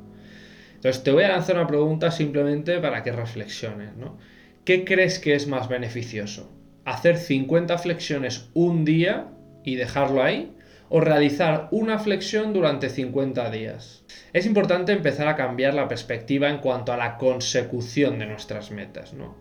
Entonces 0.74 1.02
te 1.04 1.10
voy 1.10 1.24
a 1.24 1.28
lanzar 1.28 1.56
una 1.56 1.66
pregunta 1.66 2.10
simplemente 2.10 2.80
para 2.80 3.02
que 3.02 3.12
reflexiones. 3.12 3.96
¿no? 3.96 4.18
¿Qué 4.66 4.84
crees 4.84 5.18
que 5.18 5.34
es 5.34 5.46
más 5.46 5.70
beneficioso? 5.70 6.52
¿Hacer 6.84 7.16
50 7.16 7.78
flexiones 7.78 8.50
un 8.52 8.84
día 8.84 9.28
y 9.64 9.76
dejarlo 9.76 10.22
ahí? 10.22 10.52
¿O 10.88 11.00
realizar 11.00 11.68
una 11.72 11.98
flexión 11.98 12.52
durante 12.52 12.88
50 12.88 13.50
días? 13.50 14.04
Es 14.32 14.46
importante 14.46 14.92
empezar 14.92 15.26
a 15.26 15.34
cambiar 15.34 15.74
la 15.74 15.88
perspectiva 15.88 16.48
en 16.48 16.58
cuanto 16.58 16.92
a 16.92 16.96
la 16.96 17.16
consecución 17.16 18.18
de 18.18 18.26
nuestras 18.26 18.70
metas. 18.70 19.12
¿no? 19.12 19.34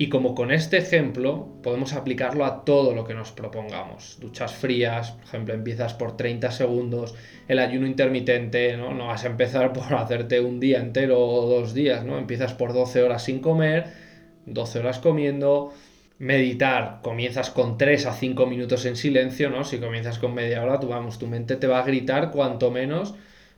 Y 0.00 0.08
como 0.08 0.36
con 0.36 0.52
este 0.52 0.78
ejemplo 0.78 1.48
podemos 1.60 1.92
aplicarlo 1.92 2.44
a 2.44 2.64
todo 2.64 2.94
lo 2.94 3.04
que 3.04 3.14
nos 3.14 3.32
propongamos. 3.32 4.18
Duchas 4.20 4.54
frías, 4.54 5.10
por 5.10 5.24
ejemplo, 5.24 5.54
empiezas 5.54 5.92
por 5.92 6.16
30 6.16 6.52
segundos, 6.52 7.16
el 7.48 7.58
ayuno 7.58 7.84
intermitente, 7.86 8.76
¿no? 8.76 8.94
No 8.94 9.08
vas 9.08 9.24
a 9.24 9.26
empezar 9.26 9.72
por 9.74 9.92
hacerte 9.92 10.40
un 10.40 10.60
día 10.60 10.78
entero 10.78 11.18
o 11.18 11.46
dos 11.48 11.74
días, 11.74 12.04
¿no? 12.04 12.16
Empiezas 12.16 12.54
por 12.54 12.72
12 12.72 13.02
horas 13.02 13.24
sin 13.24 13.40
comer, 13.40 13.86
12 14.46 14.78
horas 14.78 15.00
comiendo, 15.00 15.72
meditar, 16.18 17.00
comienzas 17.02 17.50
con 17.50 17.78
3 17.78 18.06
a 18.06 18.12
5 18.12 18.46
minutos 18.46 18.84
en 18.86 18.96
silencio, 18.96 19.50
¿no? 19.50 19.64
Si 19.64 19.78
comienzas 19.78 20.18
con 20.18 20.34
media 20.34 20.62
hora, 20.62 20.80
tú 20.80 20.88
vamos, 20.88 21.18
tu 21.18 21.26
mente 21.26 21.56
te 21.56 21.66
va 21.66 21.80
a 21.80 21.84
gritar 21.84 22.30
cuanto 22.30 22.70
menos 22.70 23.14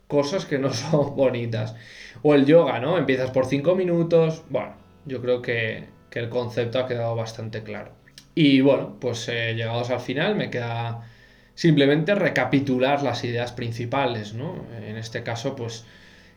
cosas 0.07 0.45
que 0.45 0.59
no 0.59 0.71
son 0.73 1.15
bonitas. 1.15 1.75
O 2.21 2.35
el 2.35 2.45
yoga, 2.45 2.79
¿no? 2.79 2.97
Empiezas 2.97 3.31
por 3.31 3.45
5 3.45 3.75
minutos. 3.75 4.43
Bueno, 4.49 4.73
yo 5.05 5.21
creo 5.21 5.41
que, 5.41 5.85
el 6.11 6.29
concepto 6.29 6.77
ha 6.79 6.87
quedado 6.87 7.15
bastante 7.15 7.63
claro. 7.63 7.93
Y 8.35 8.59
bueno, 8.61 8.97
pues 8.99 9.29
eh, 9.29 9.53
llegados 9.55 9.89
al 9.91 10.01
final, 10.01 10.35
me 10.35 10.49
queda 10.49 11.09
simplemente 11.55 12.15
recapitular 12.15 13.01
las 13.01 13.23
ideas 13.23 13.53
principales, 13.53 14.33
¿no? 14.33 14.65
En 14.85 14.97
este 14.97 15.23
caso, 15.23 15.55
pues, 15.55 15.85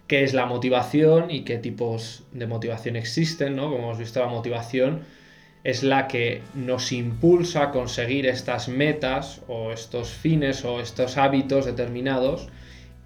qué 0.06 0.22
es 0.22 0.32
la 0.32 0.46
motivación 0.46 1.30
y 1.30 1.42
qué 1.42 1.58
tipos 1.58 2.24
de 2.32 2.46
motivación 2.46 2.94
existen, 2.94 3.56
¿no? 3.56 3.64
Como 3.64 3.78
hemos 3.78 3.98
visto, 3.98 4.20
la 4.20 4.28
motivación 4.28 5.02
es 5.64 5.82
la 5.82 6.08
que 6.08 6.42
nos 6.54 6.92
impulsa 6.92 7.62
a 7.62 7.70
conseguir 7.70 8.26
estas 8.26 8.68
metas 8.68 9.40
o 9.48 9.72
estos 9.72 10.10
fines 10.10 10.64
o 10.64 10.80
estos 10.80 11.16
hábitos 11.16 11.64
determinados 11.64 12.48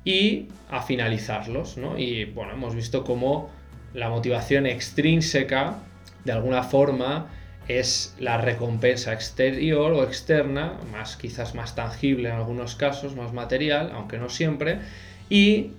y 0.05 0.49
a 0.69 0.83
finalizarlos, 0.83 1.77
¿no? 1.77 1.97
Y 1.97 2.25
bueno, 2.25 2.53
hemos 2.53 2.75
visto 2.75 3.05
cómo 3.05 3.49
la 3.95 4.09
motivación 4.09 4.67
extrínseca, 4.67 5.79
de 6.25 6.33
alguna 6.33 6.65
forma, 6.65 7.29
es 7.69 8.17
la 8.19 8.39
recompensa 8.39 9.13
exterior 9.13 9.93
o 9.93 10.03
externa, 10.03 10.73
más 10.91 11.17
quizás 11.17 11.55
más 11.55 11.75
tangible 11.75 12.29
en 12.29 12.35
algunos 12.35 12.75
casos, 12.75 13.15
más 13.15 13.33
material, 13.33 13.93
aunque 13.95 14.19
no 14.19 14.31
siempre, 14.31 14.81
y 15.31 15.73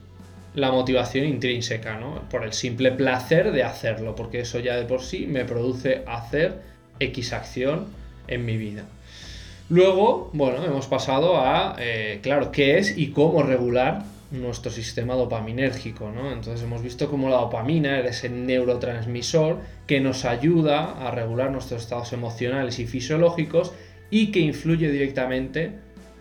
la 0.53 0.71
motivación 0.71 1.25
intrínseca, 1.25 1.97
¿no? 1.97 2.23
Por 2.29 2.43
el 2.43 2.53
simple 2.53 2.91
placer 2.91 3.51
de 3.51 3.63
hacerlo, 3.63 4.15
porque 4.15 4.41
eso 4.41 4.59
ya 4.59 4.75
de 4.75 4.85
por 4.85 5.01
sí 5.01 5.27
me 5.27 5.45
produce 5.45 6.03
hacer 6.07 6.61
X 6.99 7.33
acción 7.33 7.87
en 8.27 8.45
mi 8.45 8.57
vida. 8.57 8.85
Luego, 9.69 10.31
bueno, 10.33 10.65
hemos 10.65 10.87
pasado 10.87 11.37
a, 11.37 11.75
eh, 11.79 12.19
claro, 12.23 12.51
qué 12.51 12.79
es 12.79 12.97
y 12.97 13.11
cómo 13.11 13.43
regular 13.43 14.03
nuestro 14.31 14.71
sistema 14.71 15.15
dopaminérgico, 15.15 16.11
¿no? 16.11 16.31
Entonces 16.31 16.63
hemos 16.63 16.81
visto 16.81 17.09
cómo 17.09 17.29
la 17.29 17.37
dopamina 17.37 17.99
es 17.99 18.17
ese 18.17 18.29
neurotransmisor 18.29 19.57
que 19.87 19.99
nos 19.99 20.25
ayuda 20.25 21.07
a 21.07 21.11
regular 21.11 21.51
nuestros 21.51 21.83
estados 21.83 22.13
emocionales 22.13 22.79
y 22.79 22.87
fisiológicos 22.87 23.73
y 24.11 24.31
que 24.31 24.39
influye 24.39 24.91
directamente 24.91 25.73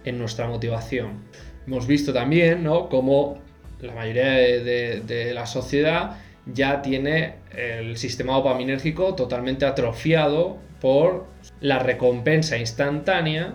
en 0.05 0.19
nuestra 0.19 0.47
motivación. 0.47 1.25
Hemos 1.67 1.87
visto 1.87 2.13
también, 2.13 2.65
¿no? 2.65 2.89
Cómo 2.89 3.39
la 3.81 3.95
mayoría 3.95 4.31
de, 4.31 5.31
la 5.35 5.47
sociedad 5.47 6.17
ya 6.47 6.83
tiene 6.83 7.35
el 7.57 7.97
sistema 7.97 8.35
dopaminérgico 8.35 9.15
totalmente 9.15 9.67
atrofiado 9.67 10.59
por 10.81 11.27
la 11.61 11.79
recompensa 11.79 12.57
instantánea 12.57 13.55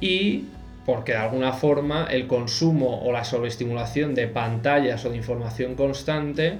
y 0.00 0.44
porque 0.86 1.12
de 1.12 1.18
alguna 1.18 1.52
forma 1.52 2.06
el 2.10 2.26
consumo 2.26 3.02
o 3.02 3.12
la 3.12 3.24
sobreestimulación 3.24 4.14
de 4.14 4.28
pantallas 4.28 5.04
o 5.04 5.10
de 5.10 5.16
información 5.16 5.74
constante 5.74 6.54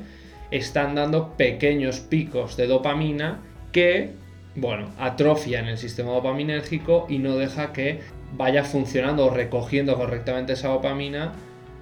están 0.50 0.94
dando 0.94 1.36
pequeños 1.36 2.00
picos 2.00 2.56
de 2.56 2.66
dopamina 2.66 3.40
que, 3.72 4.10
bueno, 4.54 4.90
atrofian 4.98 5.66
el 5.66 5.78
sistema 5.78 6.12
dopaminérgico 6.12 7.06
y 7.08 7.18
no 7.18 7.36
deja 7.36 7.72
que 7.72 8.00
vaya 8.32 8.64
funcionando 8.64 9.26
o 9.26 9.30
recogiendo 9.30 9.96
correctamente 9.96 10.54
esa 10.54 10.68
dopamina 10.68 11.32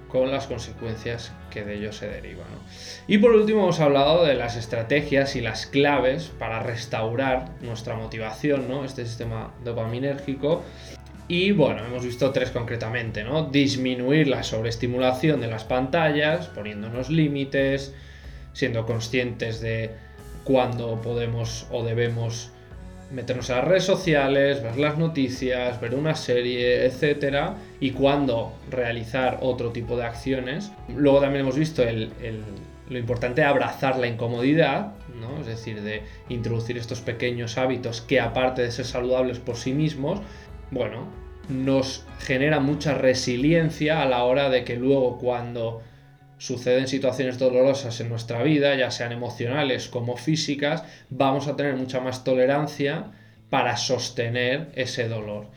con 0.07 0.31
las 0.31 0.47
consecuencias 0.47 1.31
que 1.49 1.63
de 1.63 1.75
ello 1.75 1.91
se 1.91 2.07
derivan. 2.07 2.47
Y 3.07 3.17
por 3.17 3.31
último 3.31 3.63
hemos 3.63 3.79
hablado 3.79 4.25
de 4.25 4.35
las 4.35 4.55
estrategias 4.55 5.35
y 5.35 5.41
las 5.41 5.65
claves 5.65 6.31
para 6.39 6.61
restaurar 6.61 7.49
nuestra 7.61 7.95
motivación, 7.95 8.67
¿no? 8.69 8.85
este 8.85 9.05
sistema 9.05 9.53
dopaminérgico. 9.63 10.63
Y 11.27 11.51
bueno, 11.51 11.85
hemos 11.85 12.05
visto 12.05 12.31
tres 12.31 12.51
concretamente, 12.51 13.25
¿no? 13.25 13.43
Disminuir 13.43 14.29
la 14.29 14.43
sobreestimulación 14.43 15.41
de 15.41 15.47
las 15.47 15.65
pantallas, 15.65 16.47
poniéndonos 16.47 17.09
límites, 17.09 17.93
siendo 18.53 18.85
conscientes 18.85 19.59
de 19.59 19.91
cuándo 20.45 21.01
podemos 21.01 21.67
o 21.69 21.83
debemos 21.83 22.51
meternos 23.11 23.49
a 23.49 23.57
las 23.57 23.65
redes 23.65 23.83
sociales, 23.83 24.61
ver 24.61 24.77
las 24.77 24.97
noticias, 24.97 25.79
ver 25.79 25.95
una 25.95 26.15
serie, 26.15 26.85
etcétera, 26.85 27.55
y 27.79 27.91
cuándo 27.91 28.53
realizar 28.69 29.39
otro 29.41 29.71
tipo 29.71 29.97
de 29.97 30.05
acciones. 30.05 30.71
Luego 30.93 31.21
también 31.21 31.41
hemos 31.41 31.57
visto 31.57 31.83
lo 32.89 32.97
importante 32.97 33.41
de 33.41 33.47
abrazar 33.47 33.97
la 33.97 34.07
incomodidad, 34.07 34.93
¿no? 35.19 35.39
es 35.41 35.47
decir, 35.47 35.81
de 35.81 36.03
introducir 36.29 36.77
estos 36.77 37.01
pequeños 37.01 37.57
hábitos 37.57 38.01
que 38.01 38.19
aparte 38.19 38.61
de 38.61 38.71
ser 38.71 38.85
saludables 38.85 39.39
por 39.39 39.55
sí 39.55 39.73
mismos, 39.73 40.19
bueno, 40.71 41.07
nos 41.49 42.05
genera 42.19 42.59
mucha 42.59 42.93
resiliencia 42.93 44.01
a 44.01 44.05
la 44.05 44.23
hora 44.23 44.49
de 44.49 44.63
que 44.63 44.75
luego 44.75 45.17
cuando 45.17 45.81
suceden 46.37 46.87
situaciones 46.87 47.39
dolorosas 47.39 47.99
en 47.99 48.09
nuestra 48.09 48.43
vida, 48.43 48.75
ya 48.75 48.91
sean 48.91 49.11
emocionales 49.11 49.87
como 49.87 50.17
físicas, 50.17 50.83
vamos 51.09 51.47
a 51.47 51.55
tener 51.55 51.75
mucha 51.75 51.99
más 51.99 52.23
tolerancia 52.23 53.11
para 53.49 53.77
sostener 53.77 54.69
ese 54.75 55.07
dolor. 55.07 55.47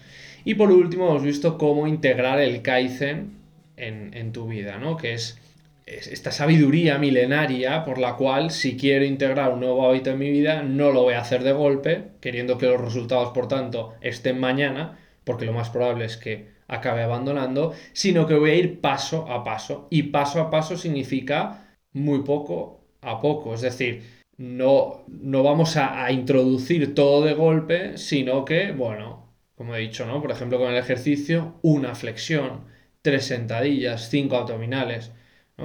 Y 0.44 0.54
por 0.54 0.70
último, 0.70 1.10
hemos 1.10 1.22
visto 1.22 1.58
cómo 1.58 1.86
integrar 1.86 2.40
el 2.40 2.62
Kaizen 2.62 3.38
en, 3.76 4.32
tu 4.32 4.46
vida, 4.46 4.78
¿no? 4.78 4.96
Que 4.96 5.14
es, 5.14 5.38
esta 5.86 6.30
sabiduría 6.30 6.98
milenaria 6.98 7.84
por 7.84 7.98
la 7.98 8.16
cual 8.16 8.50
si 8.50 8.76
quiero 8.76 9.04
integrar 9.04 9.52
un 9.52 9.60
nuevo 9.60 9.86
hábito 9.86 10.10
en 10.10 10.18
mi 10.18 10.30
vida, 10.30 10.62
no 10.62 10.92
lo 10.92 11.02
voy 11.02 11.14
a 11.14 11.20
hacer 11.20 11.42
de 11.42 11.52
golpe, 11.52 12.04
queriendo 12.20 12.58
que 12.58 12.66
los 12.66 12.80
resultados, 12.80 13.30
por 13.30 13.48
tanto, 13.48 13.94
estén 14.00 14.38
mañana, 14.38 14.98
porque 15.24 15.46
lo 15.46 15.52
más 15.52 15.70
probable 15.70 16.04
es 16.04 16.16
que 16.16 16.48
acabe 16.68 17.02
abandonando, 17.02 17.72
sino 17.92 18.26
que 18.26 18.34
voy 18.34 18.50
a 18.50 18.54
ir 18.54 18.80
paso 18.80 19.30
a 19.30 19.44
paso. 19.44 19.88
Y 19.90 20.04
paso 20.04 20.40
a 20.40 20.50
paso 20.50 20.76
significa 20.76 21.76
muy 21.92 22.22
poco 22.22 22.80
a 23.02 23.20
poco, 23.20 23.54
es 23.54 23.62
decir, 23.62 24.02
no, 24.36 25.04
no 25.08 25.42
vamos 25.42 25.76
a, 25.76 26.10
introducir 26.12 26.94
todo 26.94 27.24
de 27.24 27.34
golpe, 27.34 27.98
sino 27.98 28.44
que, 28.44 28.72
bueno, 28.72 29.34
como 29.54 29.74
he 29.74 29.80
dicho, 29.80 30.06
¿no? 30.06 30.22
Por 30.22 30.30
ejemplo, 30.30 30.58
con 30.58 30.70
el 30.70 30.78
ejercicio, 30.78 31.58
una 31.62 31.94
flexión, 31.94 32.64
tres 33.02 33.26
sentadillas, 33.26 34.08
cinco 34.10 34.36
abdominales, 34.36 35.12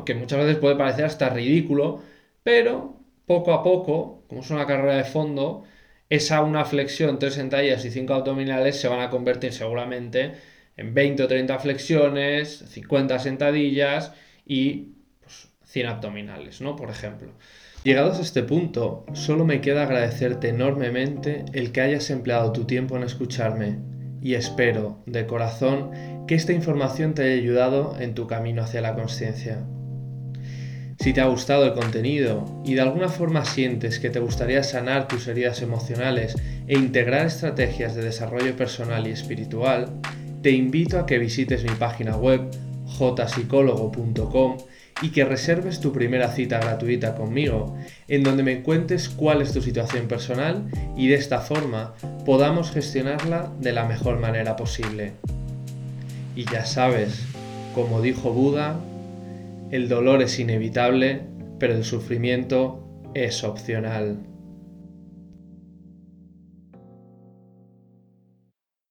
que 0.06 0.16
muchas 0.16 0.40
veces 0.40 0.58
puede 0.58 0.76
parecer 0.76 1.06
hasta 1.06 1.30
ridículo, 1.30 2.02
pero 2.44 3.00
poco 3.26 3.54
a 3.54 3.64
poco, 3.64 4.24
como 4.28 4.42
es 4.42 4.50
una 4.52 4.68
carrera 4.68 4.98
de 4.98 5.06
fondo, 5.06 5.64
esa 6.10 6.42
una 6.42 6.66
flexión, 6.66 7.20
tres 7.20 7.34
sentadillas 7.34 7.84
y 7.86 7.92
cinco 7.92 8.14
abdominales 8.14 8.80
se 8.80 8.88
van 8.88 9.02
a 9.02 9.10
convertir 9.10 9.54
seguramente 9.54 10.34
en 10.78 10.94
20 10.94 11.24
o 11.24 11.28
30 11.28 11.60
flexiones, 11.60 12.66
50 12.68 13.20
sentadillas 13.20 14.14
y 14.46 14.94
100 15.64 15.86
pues, 15.86 15.86
abdominales, 15.86 16.62
¿no? 16.62 16.76
Por 16.76 16.90
ejemplo. 16.90 17.32
Llegados 17.84 18.18
a 18.18 18.22
este 18.22 18.44
punto, 18.44 19.06
solo 19.14 19.46
me 19.46 19.62
queda 19.62 19.84
agradecerte 19.84 20.50
enormemente 20.50 21.46
el 21.54 21.72
que 21.72 21.82
hayas 21.82 22.10
empleado 22.10 22.52
tu 22.52 22.66
tiempo 22.66 22.98
en 22.98 23.04
escucharme 23.04 23.78
y 24.22 24.34
espero, 24.34 25.04
de 25.06 25.28
corazón, 25.28 25.92
que 26.28 26.34
esta 26.34 26.52
información 26.52 27.14
te 27.14 27.24
haya 27.24 27.34
ayudado 27.34 27.96
en 28.00 28.16
tu 28.16 28.26
camino 28.26 28.64
hacia 28.64 28.82
la 28.82 28.96
conciencia. 28.96 29.64
Si 31.00 31.14
te 31.14 31.22
ha 31.22 31.28
gustado 31.28 31.66
el 31.66 31.74
contenido 31.74 32.46
y 32.66 32.74
de 32.74 32.82
alguna 32.82 33.10
forma 33.10 33.46
sientes 33.46 34.00
que 34.00 34.10
te 34.10 34.20
gustaría 34.20 34.64
sanar 34.64 35.08
tus 35.08 35.28
heridas 35.28 35.62
emocionales 35.62 36.36
e 36.68 36.78
integrar 36.78 37.26
estrategias 37.28 37.96
de 37.96 38.04
desarrollo 38.04 38.56
personal 38.56 39.06
y 39.08 39.12
espiritual, 39.12 39.90
te 40.42 40.52
invito 40.52 40.98
a 40.98 41.06
que 41.06 41.20
visites 41.20 41.64
mi 41.64 41.76
página 41.76 42.16
web 42.16 42.50
jpsicólogo.com 42.88 44.58
y 45.02 45.10
que 45.10 45.26
reserves 45.26 45.82
tu 45.82 45.92
primera 45.92 46.30
cita 46.32 46.60
gratuita 46.60 47.16
conmigo, 47.16 47.76
en 48.08 48.24
donde 48.24 48.44
me 48.44 48.64
cuentes 48.64 49.10
cuál 49.10 49.42
es 49.42 49.52
tu 49.52 49.62
situación 49.62 50.08
personal 50.08 50.70
y 50.96 51.10
de 51.10 51.16
esta 51.16 51.42
forma 51.42 51.94
podamos 52.26 52.72
gestionarla 52.72 53.52
de 53.60 53.74
la 53.74 53.86
mejor 53.86 54.20
manera 54.20 54.56
posible. 54.56 55.12
Y 56.36 56.46
ya 56.46 56.66
sabes, 56.66 57.26
como 57.74 58.02
dijo 58.02 58.32
Buda, 58.32 58.80
el 59.72 59.90
dolor 59.90 60.22
es 60.22 60.40
inevitable, 60.40 61.22
pero 61.60 61.74
el 61.74 61.84
sufrimiento 61.84 62.86
es 63.14 63.44
opcional. 63.44 64.25